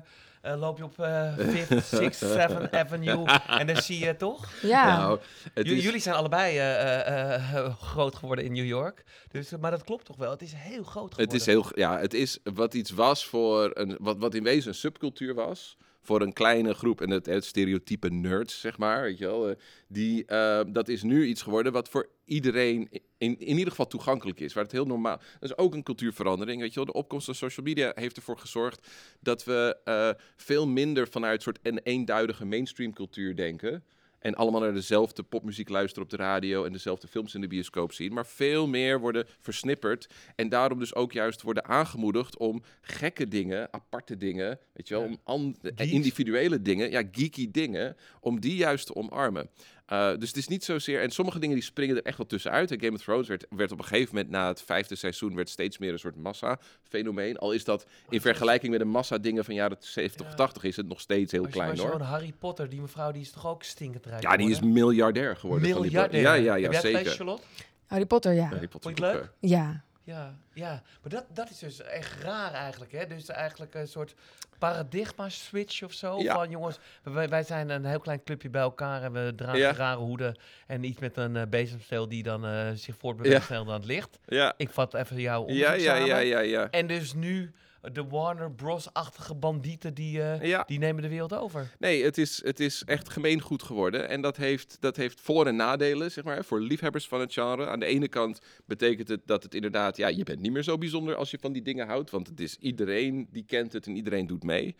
eh, 0.45 0.59
loop 0.59 0.77
je 0.77 0.83
op 0.83 0.99
eh 0.99 1.37
5th, 1.37 1.89
6th, 2.01 2.19
7th 2.19 2.69
Avenue 2.71 3.25
en 3.47 3.67
dan 3.67 3.81
zie 3.81 4.05
je 4.05 4.15
toch? 4.15 4.49
Ja. 4.61 4.97
Nou, 4.97 5.19
is, 5.53 5.83
Jullie 5.83 5.99
zijn 5.99 6.15
allebei 6.15 6.57
eh, 6.57 7.07
eh, 7.07 7.55
eh, 7.55 7.75
groot 7.79 8.15
geworden 8.15 8.45
in 8.45 8.51
New 8.51 8.65
York. 8.65 9.03
Dus, 9.31 9.51
maar 9.59 9.71
dat 9.71 9.83
klopt 9.83 10.05
toch 10.05 10.17
wel? 10.17 10.31
Het 10.31 10.41
is 10.41 10.53
heel 10.55 10.83
groot 10.83 11.13
geworden. 11.13 11.25
Het 11.25 11.33
is 11.33 11.45
heel, 11.45 11.65
ja, 11.75 11.99
het 11.99 12.13
is 12.13 12.39
wat 12.43 12.73
iets 12.73 12.91
was 12.91 13.25
voor 13.25 13.71
een, 13.73 13.97
wat, 13.99 14.17
wat 14.17 14.33
in 14.33 14.43
wezen 14.43 14.69
een 14.69 14.75
subcultuur 14.75 15.33
was. 15.33 15.77
Voor 16.05 16.21
een 16.21 16.33
kleine 16.33 16.73
groep 16.73 17.01
en 17.01 17.09
het, 17.09 17.45
stereotype 17.45 18.09
nerds, 18.09 18.59
zeg 18.59 18.77
maar. 18.77 19.01
Weet 19.01 19.17
je 19.17 19.25
wel, 19.25 19.49
eh, 19.49 19.55
die, 19.87 20.25
eh, 20.25 20.61
dat 20.67 20.87
is 20.87 21.03
nu 21.03 21.25
iets 21.25 21.41
geworden 21.41 21.71
wat 21.71 21.89
voor 21.89 22.09
iedereen 22.25 22.89
in, 23.17 23.39
in 23.39 23.57
ieder 23.57 23.69
geval 23.69 23.87
toegankelijk 23.87 24.39
is. 24.39 24.53
Waar 24.53 24.63
het 24.63 24.71
heel 24.71 24.85
normaal. 24.85 25.17
Dat 25.39 25.49
is 25.49 25.57
ook 25.57 25.73
een 25.73 25.83
cultuurverandering. 25.83 26.61
Weet 26.61 26.69
je 26.69 26.75
wel, 26.75 26.85
de 26.85 26.93
opkomst 26.93 27.25
van 27.25 27.35
social 27.35 27.65
media 27.65 27.91
heeft 27.95 28.15
ervoor 28.15 28.37
gezorgd 28.37 28.87
dat 29.19 29.43
we 29.43 29.77
eh, 29.83 30.09
veel 30.35 30.67
minder 30.67 31.07
vanuit 31.07 31.41
soort 31.41 31.59
een 31.61 31.79
eenduidige 31.83 32.45
mainstream 32.45 32.93
cultuur 32.93 33.35
denken. 33.35 33.83
En 34.25 34.35
allemaal 34.35 34.61
naar 34.61 34.73
dezelfde 34.73 35.23
popmuziek 35.23 35.69
luisteren 35.69 36.03
op 36.03 36.09
de 36.09 36.15
radio 36.17 36.63
en 36.65 36.71
dezelfde 36.71 37.07
films 37.07 37.35
in 37.35 37.41
de 37.41 37.47
bioscoop 37.47 37.93
zien. 37.93 38.13
Maar 38.13 38.25
veel 38.25 38.67
meer 38.67 38.99
worden 38.99 39.25
versnipperd. 39.39 40.09
En 40.35 40.49
daarom 40.49 40.79
dus 40.79 40.95
ook 40.95 41.11
juist 41.11 41.41
worden 41.41 41.65
aangemoedigd 41.65 42.37
om 42.37 42.63
gekke 42.81 43.27
dingen, 43.27 43.73
aparte 43.73 44.17
dingen, 44.17 44.59
weet 44.73 44.87
je 44.87 44.93
wel, 44.93 45.07
Ja. 45.09 45.15
om 45.23 45.55
individuele 45.75 46.61
dingen, 46.61 46.91
ja, 46.91 47.03
geeky 47.11 47.51
dingen, 47.51 47.95
om 48.19 48.39
die 48.39 48.55
juist 48.55 48.85
te 48.85 48.95
omarmen. 48.95 49.49
Uh, 49.91 50.09
dus 50.17 50.27
het 50.27 50.37
is 50.37 50.47
niet 50.47 50.63
zozeer. 50.63 51.01
En 51.01 51.11
sommige 51.11 51.39
dingen 51.39 51.55
die 51.55 51.63
springen 51.63 51.95
er 51.95 52.03
echt 52.03 52.17
wel 52.17 52.25
tussenuit. 52.27 52.71
En 52.71 52.79
Game 52.79 52.91
of 52.93 53.01
Thrones 53.01 53.27
werd, 53.27 53.45
werd 53.49 53.71
op 53.71 53.77
een 53.79 53.85
gegeven 53.85 54.15
moment 54.15 54.33
na 54.33 54.47
het 54.47 54.61
vijfde 54.61 54.95
seizoen 54.95 55.35
werd 55.35 55.49
steeds 55.49 55.77
meer 55.77 55.91
een 55.91 55.99
soort 55.99 56.15
massa-fenomeen. 56.15 57.37
Al 57.37 57.51
is 57.51 57.63
dat 57.63 57.85
in 58.09 58.21
vergelijking 58.21 58.71
met 58.71 58.79
de 58.79 58.85
massa-dingen 58.85 59.45
van 59.45 59.53
jaren 59.53 59.77
70 59.79 60.21
of 60.21 60.29
Ja. 60.29 60.35
80 60.35 60.63
is 60.63 60.75
het 60.75 60.87
nog 60.87 60.99
steeds 60.99 61.31
heel 61.31 61.47
klein 61.47 61.67
maar 61.75 61.85
hoor. 61.85 61.91
zo'n 61.91 62.01
Harry 62.01 62.33
Potter, 62.39 62.69
die 62.69 62.81
mevrouw, 62.81 63.11
die 63.11 63.21
is 63.21 63.31
toch 63.31 63.47
ook 63.47 63.63
stinkend 63.63 64.05
rijk 64.05 64.21
Ja, 64.21 64.37
die 64.37 64.49
is 64.49 64.55
geworden? 64.55 64.73
miljardair 64.79 65.35
geworden. 65.35 65.69
van 65.69 65.81
die 65.81 65.91
Miljardair. 65.91 66.21
Ja, 66.23 66.33
ja, 66.33 66.55
ja, 66.55 66.71
Heb 66.71 66.81
jij 66.81 66.91
het 66.91 67.07
zeker. 67.07 67.37
Harry 67.85 68.05
Potter, 68.05 68.33
ja. 68.33 68.45
Harry 68.47 68.67
Potter 68.67 68.81
Vond 68.81 68.97
je 68.97 69.05
het 69.05 69.13
boeken. 69.13 69.31
Ja. 69.39 69.83
Ja, 70.05 70.35
ja. 70.53 70.69
Maar 71.01 71.11
dat, 71.11 71.25
dat 71.33 71.49
is 71.49 71.59
dus 71.59 71.81
echt 71.81 72.23
raar 72.23 72.53
eigenlijk, 72.53 72.91
hè? 72.91 73.07
Dus 73.07 73.29
eigenlijk 73.29 73.73
een 73.73 73.87
soort 73.87 74.13
paradigma-switch 74.59 75.83
of 75.83 75.93
zo. 75.93 76.19
Ja. 76.21 76.33
Van 76.33 76.49
jongens, 76.49 76.79
wij, 77.03 77.29
wij 77.29 77.43
zijn 77.43 77.69
een 77.69 77.85
heel 77.85 77.99
klein 77.99 78.23
clubje 78.23 78.49
bij 78.49 78.61
elkaar 78.61 79.03
en 79.03 79.11
we 79.11 79.33
dragen 79.35 79.59
Ja. 79.59 79.71
rare 79.73 79.97
hoeden. 79.99 80.39
En 80.67 80.83
iets 80.83 80.99
met 80.99 81.17
een 81.17 81.35
eh, 81.35 81.43
bezemsteel 81.49 82.07
die 82.07 82.23
dan 82.23 82.45
eh, 82.45 82.69
zich 82.73 82.95
voortbeweegt 82.97 83.47
Ja. 83.47 83.55
dan 83.55 83.67
het 83.69 83.85
licht. 83.85 84.19
Ja, 84.25 84.53
Ik 84.57 84.69
vat 84.69 84.93
even 84.93 85.19
jouw 85.19 85.41
onderzoek 85.41 85.65
ja, 85.79 85.93
ja, 85.95 86.05
ja, 86.05 86.17
ja, 86.17 86.39
ja. 86.39 86.69
En 86.71 86.87
dus 86.87 87.13
nu 87.13 87.53
de 87.91 88.03
Warner 88.07 88.51
Bros-achtige 88.51 89.35
bandieten, 89.35 89.93
die, 89.93 90.21
eh, 90.21 90.47
Ja. 90.49 90.63
die 90.67 90.79
nemen 90.79 91.01
de 91.01 91.09
wereld 91.09 91.33
over. 91.33 91.71
Nee, 91.79 92.03
het 92.03 92.17
is, 92.17 92.43
het 92.43 92.59
is 92.59 92.83
echt 92.85 93.09
gemeengoed 93.09 93.63
geworden. 93.63 94.09
En 94.09 94.21
dat 94.21 94.37
heeft, 94.37 94.77
dat 94.79 94.95
heeft 94.95 95.21
voor- 95.21 95.47
en 95.47 95.55
nadelen, 95.55 96.11
zeg 96.11 96.23
maar, 96.23 96.45
voor 96.45 96.59
liefhebbers 96.61 97.07
van 97.07 97.19
het 97.19 97.33
genre. 97.33 97.67
Aan 97.67 97.79
de 97.79 97.85
ene 97.85 98.07
kant 98.07 98.39
betekent 98.65 99.07
het 99.07 99.21
dat 99.25 99.43
het 99.43 99.55
inderdaad, 99.55 99.97
ja, 99.97 100.07
je 100.07 100.23
bent 100.23 100.39
niet 100.39 100.51
meer 100.51 100.63
zo 100.63 100.77
bijzonder 100.77 101.15
als 101.15 101.31
je 101.31 101.37
van 101.41 101.51
die 101.53 101.61
dingen 101.61 101.87
houdt. 101.87 102.09
Want 102.11 102.27
het 102.27 102.39
is 102.39 102.57
iedereen 102.57 103.27
die 103.31 103.45
kent 103.45 103.73
het 103.73 103.87
en 103.87 103.95
iedereen 103.95 104.27
doet 104.27 104.43
mee. 104.43 104.75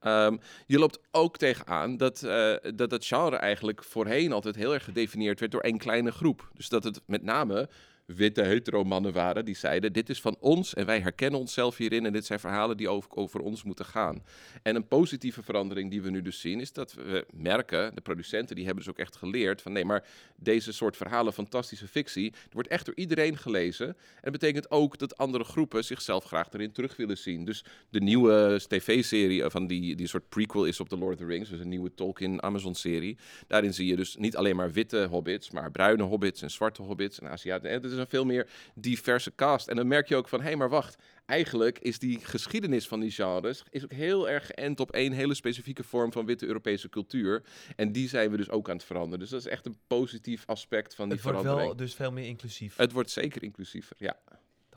Ehm, 0.00 0.36
je 0.66 0.78
loopt 0.78 0.98
ook 1.10 1.36
tegenaan 1.36 1.96
dat, 1.96 2.22
eh 2.22 2.54
dat 2.74 2.90
het 2.90 3.06
genre 3.06 3.36
eigenlijk 3.36 3.84
voorheen 3.84 4.32
altijd 4.32 4.56
heel 4.56 4.74
erg 4.74 4.84
gedefinieerd 4.84 5.40
werd 5.40 5.52
door 5.52 5.60
één 5.60 5.78
kleine 5.78 6.10
groep. 6.12 6.50
Dus 6.54 6.68
dat 6.68 6.84
het 6.84 7.00
met 7.06 7.22
name 7.22 7.68
witte 8.16 8.42
hetero 8.42 8.84
mannen 8.84 9.12
waren 9.12 9.44
die 9.44 9.56
zeiden: 9.56 9.92
Dit 9.92 10.08
is 10.08 10.20
van 10.20 10.36
ons 10.40 10.74
en 10.74 10.86
wij 10.86 11.00
herkennen 11.00 11.40
onszelf 11.40 11.76
hierin. 11.76 12.06
En 12.06 12.12
dit 12.12 12.26
zijn 12.26 12.40
verhalen 12.40 12.76
die 12.76 12.88
over, 12.88 13.10
over 13.14 13.40
ons 13.40 13.62
moeten 13.62 13.84
gaan. 13.84 14.22
En 14.62 14.76
een 14.76 14.88
positieve 14.88 15.42
verandering 15.42 15.90
die 15.90 16.02
we 16.02 16.10
nu 16.10 16.22
dus 16.22 16.40
zien, 16.40 16.60
is 16.60 16.72
dat 16.72 16.92
we 16.92 17.26
merken, 17.32 17.94
de 17.94 18.00
producenten 18.00 18.56
die 18.56 18.64
hebben 18.64 18.84
dus 18.84 18.92
ook 18.92 18.98
echt 18.98 19.16
geleerd 19.16 19.62
van 19.62 19.72
nee, 19.72 19.84
maar 19.84 20.06
deze 20.36 20.72
soort 20.72 20.96
verhalen, 20.96 21.32
fantastische 21.32 21.88
fictie, 21.88 22.32
wordt 22.52 22.68
echt 22.68 22.86
door 22.86 22.94
iedereen 22.94 23.36
gelezen. 23.36 23.96
En 24.20 24.32
betekent 24.32 24.70
ook 24.70 24.98
dat 24.98 25.16
andere 25.16 25.44
groepen 25.44 25.84
zichzelf 25.84 26.24
graag 26.24 26.52
erin 26.52 26.72
terug 26.72 26.96
willen 26.96 27.18
zien. 27.18 27.44
Dus 27.44 27.64
de 27.90 28.00
nieuwe 28.00 28.60
tv-serie 28.68 29.50
van 29.50 29.66
die, 29.66 29.96
die 29.96 30.06
soort 30.06 30.28
prequel 30.28 30.64
is 30.64 30.80
op 30.80 30.88
The 30.88 30.98
Lord 30.98 31.12
of 31.12 31.18
the 31.18 31.26
Rings, 31.26 31.50
dus 31.50 31.60
een 31.60 31.68
nieuwe 31.68 31.94
Tolkien 31.94 32.42
Amazon-serie. 32.42 33.18
Daarin 33.46 33.74
zie 33.74 33.86
je 33.86 33.96
dus 33.96 34.16
niet 34.16 34.36
alleen 34.36 34.56
maar 34.56 34.72
witte 34.72 35.06
hobbits, 35.10 35.50
maar 35.50 35.70
bruine 35.70 36.02
hobbits 36.02 36.42
en 36.42 36.50
zwarte 36.50 36.82
hobbits 36.82 37.20
en 37.20 37.28
Aziaten. 37.28 37.70
Het 37.70 37.84
is 37.84 37.98
een 38.00 38.06
veel 38.06 38.24
meer 38.24 38.48
diverse 38.74 39.34
cast. 39.34 39.68
En 39.68 39.76
dan 39.76 39.86
merk 39.88 40.08
je 40.08 40.16
ook 40.16 40.28
van, 40.28 40.40
hé, 40.40 40.46
hey, 40.46 40.56
maar 40.56 40.68
wacht. 40.68 40.96
Eigenlijk 41.26 41.78
is 41.78 41.98
die 41.98 42.18
geschiedenis 42.22 42.88
van 42.88 43.00
die 43.00 43.10
genres 43.10 43.64
is 43.70 43.84
ook 43.84 43.92
heel 43.92 44.28
erg 44.28 44.46
geënt 44.46 44.80
op 44.80 44.90
één 44.90 45.12
hele 45.12 45.34
specifieke 45.34 45.84
vorm 45.84 46.12
van 46.12 46.26
witte 46.26 46.46
Europese 46.46 46.88
cultuur. 46.88 47.42
En 47.76 47.92
die 47.92 48.08
zijn 48.08 48.30
we 48.30 48.36
dus 48.36 48.50
ook 48.50 48.68
aan 48.68 48.76
het 48.76 48.84
veranderen. 48.84 49.18
Dus 49.18 49.30
dat 49.30 49.40
is 49.40 49.46
echt 49.46 49.66
een 49.66 49.78
positief 49.86 50.42
aspect 50.46 50.94
van 50.94 51.04
die 51.08 51.14
Het 51.14 51.24
wordt 51.24 51.38
verandering. 51.38 51.76
wel 51.76 51.86
dus 51.86 51.94
veel 51.94 52.12
meer 52.12 52.26
inclusief. 52.26 52.76
Het 52.76 52.92
wordt 52.92 53.10
zeker 53.10 53.42
inclusiever, 53.42 53.96
ja. 53.98 54.16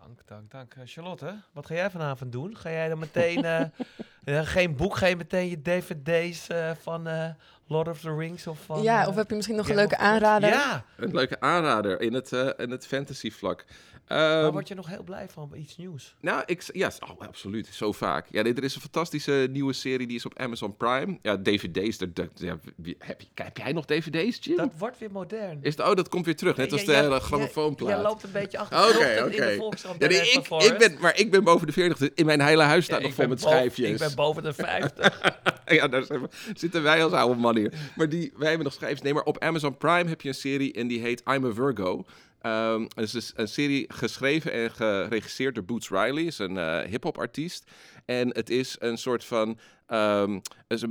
Dank, 0.04 0.20
dank, 0.26 0.52
dank. 0.52 0.74
Eh, 0.74 0.82
Charlotte, 0.86 1.36
wat 1.52 1.66
ga 1.66 1.74
jij 1.74 1.90
vanavond 1.90 2.32
doen? 2.32 2.58
Ga 2.58 2.70
jij 2.70 2.90
dan 2.90 3.00
meteen, 3.00 3.46
eh, 3.46 3.62
eh, 4.40 4.48
geen 4.48 4.76
boek, 4.76 4.98
ga 4.98 5.06
je 5.06 5.16
meteen 5.16 5.50
je 5.50 5.62
dvd's 5.62 6.48
eh, 6.48 6.72
van 6.82 7.08
eh, 7.08 7.30
Lord 7.68 7.88
of 7.88 8.00
the 8.00 8.16
Rings 8.16 8.48
of 8.48 8.60
van... 8.66 8.82
ja, 8.82 9.08
of 9.08 9.16
heb 9.16 9.30
je 9.30 9.36
misschien 9.36 9.58
nog 9.58 9.70
een 9.70 9.76
leuke 9.76 9.98
aanrader? 9.98 10.50
Ja, 10.50 10.86
Een 10.98 11.14
leuke 11.14 11.40
aanrader 11.40 12.02
in 12.02 12.14
het, 12.14 12.34
eh 12.34 12.50
in 12.58 12.72
het 12.72 12.88
fantasy 12.88 13.32
vlak. 13.32 13.66
Daar 14.08 14.44
Ehm, 14.44 14.52
word 14.52 14.68
je 14.68 14.76
nog 14.76 14.88
heel 14.88 15.04
blij 15.04 15.28
van, 15.30 15.52
iets 15.56 15.78
nieuws. 15.78 16.16
Nou, 16.22 16.44
ik, 16.46 16.64
ja, 16.74 16.92
oh, 17.00 17.28
absoluut. 17.28 17.68
Zo 17.72 17.92
vaak. 17.92 18.28
Ja, 18.32 18.44
er 18.44 18.64
is 18.64 18.76
een 18.76 18.82
fantastische 18.82 19.48
nieuwe 19.52 19.74
serie, 19.74 20.08
die 20.08 20.16
is 20.16 20.26
op 20.26 20.40
Amazon 20.40 20.78
Prime. 20.78 21.18
Ja, 21.22 21.38
dvd's. 21.38 21.98
Dat, 21.98 22.16
dat- 22.16 22.30
ja, 22.36 22.60
wie- 22.76 22.96
heb, 23.00 23.22
je, 23.22 23.28
heb 23.44 23.58
jij 23.58 23.72
nog 23.72 23.86
dvd's, 23.86 24.38
Jim? 24.46 24.58
Dat 24.58 24.72
wordt 24.78 24.98
weer 25.00 25.12
modern. 25.12 25.60
Is 25.62 25.76
het, 25.78 25.88
oh, 25.88 25.96
dat 25.96 26.10
komt 26.10 26.26
weer 26.26 26.36
terug, 26.36 26.56
net 26.56 26.72
als 26.72 26.86
de 26.86 26.92
Ja, 26.92 27.20
grammofoonplaat. 27.20 27.90
Jij 27.90 28.02
loopt 28.02 28.24
een 28.24 28.32
beetje 28.32 28.58
achter 28.58 28.78
Oké, 28.96 29.06
in 29.06 29.24
oké. 29.24 29.36
de 29.46 29.56
Volkskrant. 29.58 30.02
Ja, 30.02 30.08
nee, 30.08 30.18
ik, 30.32 30.48
ik 30.72 30.78
ben, 30.78 30.98
maar 31.00 31.20
ik 31.20 31.32
ben 31.32 31.44
boven 31.44 31.68
de 31.68 31.74
40. 31.74 31.98
dus 31.98 32.10
In 32.16 32.26
mijn 32.26 32.42
hele 32.42 32.64
huis 32.64 32.86
staat 32.86 33.02
nog 33.02 33.14
vol 33.14 33.28
met 33.28 33.40
boven- 33.42 33.58
schijfjes. 33.58 33.90
Ik 33.90 33.98
ben 33.98 34.16
boven 34.16 34.44
de 34.44 34.54
50. 34.54 35.22
ja, 35.66 35.88
daar 35.88 36.06
we- 36.08 36.28
zitten 36.54 36.84
wij 36.84 37.04
als 37.04 37.14
oude 37.14 37.40
man 37.40 37.56
hier. 37.58 37.74
Maar 37.96 38.10
die, 38.10 38.32
wij 38.38 38.48
hebben 38.48 38.66
nog 38.66 38.74
schijfjes. 38.74 39.02
Nee, 39.02 39.14
maar 39.14 39.24
op 39.24 39.40
Amazon 39.40 39.78
Prime 39.78 40.10
heb 40.10 40.22
je 40.22 40.28
een 40.28 40.36
serie 40.36 40.74
en 40.74 40.88
die 40.88 41.00
heet 41.00 41.22
I'm 41.34 41.46
a 41.46 41.54
Virgo. 41.54 42.06
Ehm, 42.44 42.82
het 42.82 43.04
is 43.04 43.12
dus 43.12 43.34
een 43.36 43.48
serie 43.48 43.86
geschreven 43.94 44.52
en 44.52 44.72
geregisseerd 44.72 45.56
door 45.56 45.64
Boots 45.64 45.90
Riley. 45.90 46.24
is 46.24 46.40
een 46.40 46.58
eh 46.58 46.80
hip-hop 46.80 47.18
artiest. 47.18 47.72
En 48.06 48.30
het 48.30 48.50
is 48.50 48.76
een 48.80 48.98
soort 48.98 49.26
van. 49.26 49.60
ehm, 49.86 50.40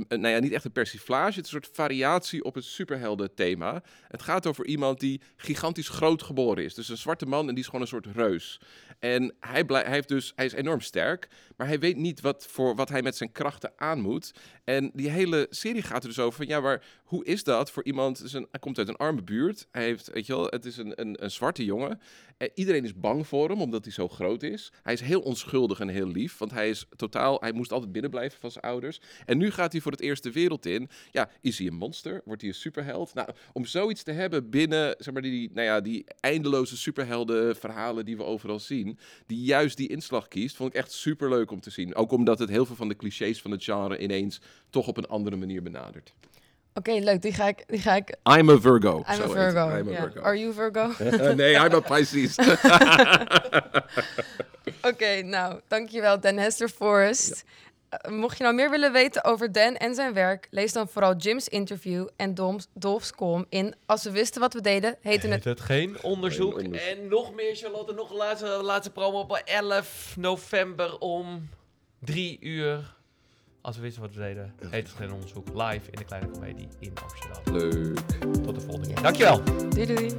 nou 0.07 0.27
ja, 0.27 0.39
niet 0.39 0.51
echt 0.51 0.65
een 0.65 0.71
persiflage. 0.71 1.37
Het 1.37 1.45
is 1.45 1.51
een 1.51 1.61
soort 1.63 1.75
variatie 1.75 2.43
op 2.43 2.55
het 2.55 2.63
superhelden 2.63 3.35
thema. 3.35 3.83
Het 4.07 4.21
gaat 4.21 4.47
over 4.47 4.65
iemand 4.65 4.99
die 4.99 5.21
gigantisch 5.35 5.89
groot 5.89 6.23
geboren 6.23 6.63
is. 6.63 6.73
Dus 6.73 6.89
een 6.89 6.97
zwarte 6.97 7.25
man 7.25 7.47
en 7.47 7.53
die 7.53 7.63
is 7.63 7.65
gewoon 7.65 7.81
een 7.81 7.87
soort 7.87 8.05
reus. 8.05 8.59
En 8.99 9.35
hij, 9.39 9.65
blij, 9.65 9.81
hij, 9.81 9.93
heeft 9.93 10.07
dus, 10.07 10.31
hij 10.35 10.45
is 10.45 10.53
enorm 10.53 10.81
sterk, 10.81 11.27
maar 11.57 11.67
hij 11.67 11.79
weet 11.79 11.97
niet 11.97 12.21
wat, 12.21 12.45
voor, 12.49 12.75
wat 12.75 12.89
hij 12.89 13.01
met 13.01 13.15
zijn 13.15 13.31
krachten 13.31 13.73
aan 13.75 14.01
moet. 14.01 14.31
En 14.63 14.91
die 14.93 15.09
hele 15.09 15.47
serie 15.49 15.81
gaat 15.81 16.03
er 16.03 16.09
dus 16.09 16.19
over 16.19 16.37
van, 16.37 16.47
ja, 16.47 16.59
maar 16.59 16.83
hoe 17.03 17.25
is 17.25 17.43
dat 17.43 17.71
voor 17.71 17.83
iemand? 17.83 18.23
Is 18.23 18.33
een, 18.33 18.47
hij 18.51 18.59
komt 18.59 18.77
uit 18.77 18.87
een 18.87 18.95
arme 18.95 19.23
buurt. 19.23 19.67
Hij 19.71 19.83
heeft, 19.83 20.09
weet 20.13 20.25
je 20.25 20.33
wel, 20.33 20.45
het 20.45 20.65
is 20.65 20.77
een, 20.77 21.01
een, 21.01 21.23
een 21.23 21.31
zwarte 21.31 21.65
jongen. 21.65 22.01
En 22.37 22.49
iedereen 22.53 22.83
is 22.83 22.99
bang 22.99 23.27
voor 23.27 23.49
hem, 23.49 23.61
omdat 23.61 23.83
hij 23.83 23.93
zo 23.93 24.07
groot 24.07 24.43
is. 24.43 24.71
Hij 24.83 24.93
is 24.93 25.01
heel 25.01 25.21
onschuldig 25.21 25.79
en 25.79 25.87
heel 25.87 26.07
lief, 26.07 26.37
want 26.37 26.51
hij 26.51 26.69
is 26.69 26.85
totaal, 26.95 27.39
hij 27.39 27.51
moest 27.51 27.71
altijd 27.71 27.91
binnenblijven 27.91 28.39
van 28.39 28.51
zijn 28.51 28.63
ouders. 28.63 29.01
En 29.25 29.37
nu 29.37 29.51
gaat 29.51 29.71
hij 29.71 29.81
voor 29.81 29.91
het 29.91 30.01
eerst 30.01 30.23
de 30.23 30.31
wereld 30.31 30.65
in. 30.65 30.89
Ja, 31.11 31.29
is 31.41 31.57
hij 31.57 31.67
een 31.67 31.75
monster? 31.75 32.21
Wordt 32.25 32.41
hij 32.41 32.49
een 32.49 32.55
superheld? 32.55 33.13
Nou, 33.13 33.29
om 33.53 33.65
zoiets 33.65 34.03
te 34.03 34.11
hebben 34.11 34.49
binnen, 34.49 34.95
zeg 34.99 35.13
maar, 35.13 35.21
die, 35.21 35.51
nou 35.53 35.67
ja, 35.67 35.81
die 35.81 36.05
eindeloze 36.19 36.77
superhelden 36.77 37.55
verhalen 37.55 38.05
die 38.05 38.17
we 38.17 38.23
overal 38.23 38.59
zien, 38.59 38.97
die 39.25 39.43
juist 39.43 39.77
die 39.77 39.89
inslag 39.89 40.27
kiest, 40.27 40.55
vond 40.55 40.69
ik 40.69 40.79
echt 40.79 40.91
super 40.91 41.29
leuk 41.29 41.51
om 41.51 41.61
te 41.61 41.69
zien. 41.69 41.95
Ook 41.95 42.11
omdat 42.11 42.39
het 42.39 42.49
heel 42.49 42.65
veel 42.65 42.75
van 42.75 42.87
de 42.87 42.95
clichés 42.95 43.41
van 43.41 43.51
het 43.51 43.63
genre 43.63 43.97
ineens 43.97 44.41
toch 44.69 44.87
op 44.87 44.97
een 44.97 45.07
andere 45.07 45.35
manier 45.35 45.63
benadert. 45.63 46.13
Oké, 46.73 46.91
leuk. 46.91 47.21
Die 47.21 47.33
ga 47.33 47.47
ik... 47.47 47.63
Die 47.67 47.79
ga 47.79 47.95
ik 47.95 48.09
I'm 48.37 48.49
a 48.49 48.59
Virgo. 48.59 48.97
I'm 48.97 49.21
a 49.21 49.27
Virgo. 49.27 49.69
het. 49.69 49.79
I'm 49.79 49.87
a 49.87 49.91
ja. 49.91 50.01
Virgo. 50.01 50.21
Are 50.21 50.39
you 50.39 50.53
Virgo? 50.53 50.91
nee, 51.35 51.53
I'm 51.53 51.73
a 51.73 51.79
Pisces. 51.79 52.35
Oké, 54.91 55.21
nou, 55.21 55.59
dankjewel 55.67 56.19
Dan 56.19 56.37
Hester 56.37 56.69
Forrest. 56.69 57.43
Eh, 57.89 58.11
mocht 58.11 58.37
je 58.37 58.43
nou 58.43 58.55
meer 58.55 58.69
willen 58.69 58.91
weten 58.91 59.23
over 59.23 59.51
Dan 59.51 59.75
en 59.75 59.95
zijn 59.95 60.13
werk, 60.13 60.47
lees 60.49 60.73
dan 60.73 60.87
vooral 60.87 61.15
Jim's 61.15 61.47
interview 61.47 62.07
en 62.15 62.35
Dolph's 62.73 63.11
column 63.11 63.45
in 63.49 63.75
Als 63.85 64.03
we 64.03 64.11
wisten 64.11 64.41
wat 64.41 64.53
we 64.53 64.61
deden, 64.61 64.97
heette 65.01 65.27
het... 65.27 65.43
het 65.43 65.61
geen 65.61 66.03
onderzoek. 66.03 66.53
Geen 66.53 66.65
onderzoek. 66.65 66.89
En 66.89 67.07
nog 67.07 67.33
meer, 67.33 67.55
Charlotte, 67.55 67.93
nog 67.93 68.09
een 68.09 68.15
laatste, 68.15 68.47
laatste 68.47 68.91
promo 68.91 69.19
op 69.19 69.41
11 69.45 70.13
november 70.17 70.97
om 70.97 71.49
3 71.99 72.37
uur. 72.41 72.95
Als 73.63 73.75
we 73.75 73.81
wisten 73.81 74.01
wat 74.01 74.13
we 74.13 74.19
deden, 74.19 74.53
heet 74.69 74.87
het 74.87 74.95
geen 74.95 75.11
onderzoek. 75.11 75.47
Live 75.47 75.91
in 75.91 75.97
de 75.97 76.03
Kleine 76.05 76.29
Comedie 76.29 76.67
in 76.79 76.93
Amsterdam. 77.01 77.53
Leuk. 77.53 77.99
Tot 78.43 78.55
de 78.55 78.61
volgende 78.61 78.87
keer. 78.87 79.01
Dankjewel. 79.01 79.43
Doei 79.69 79.85
doei. 79.85 80.11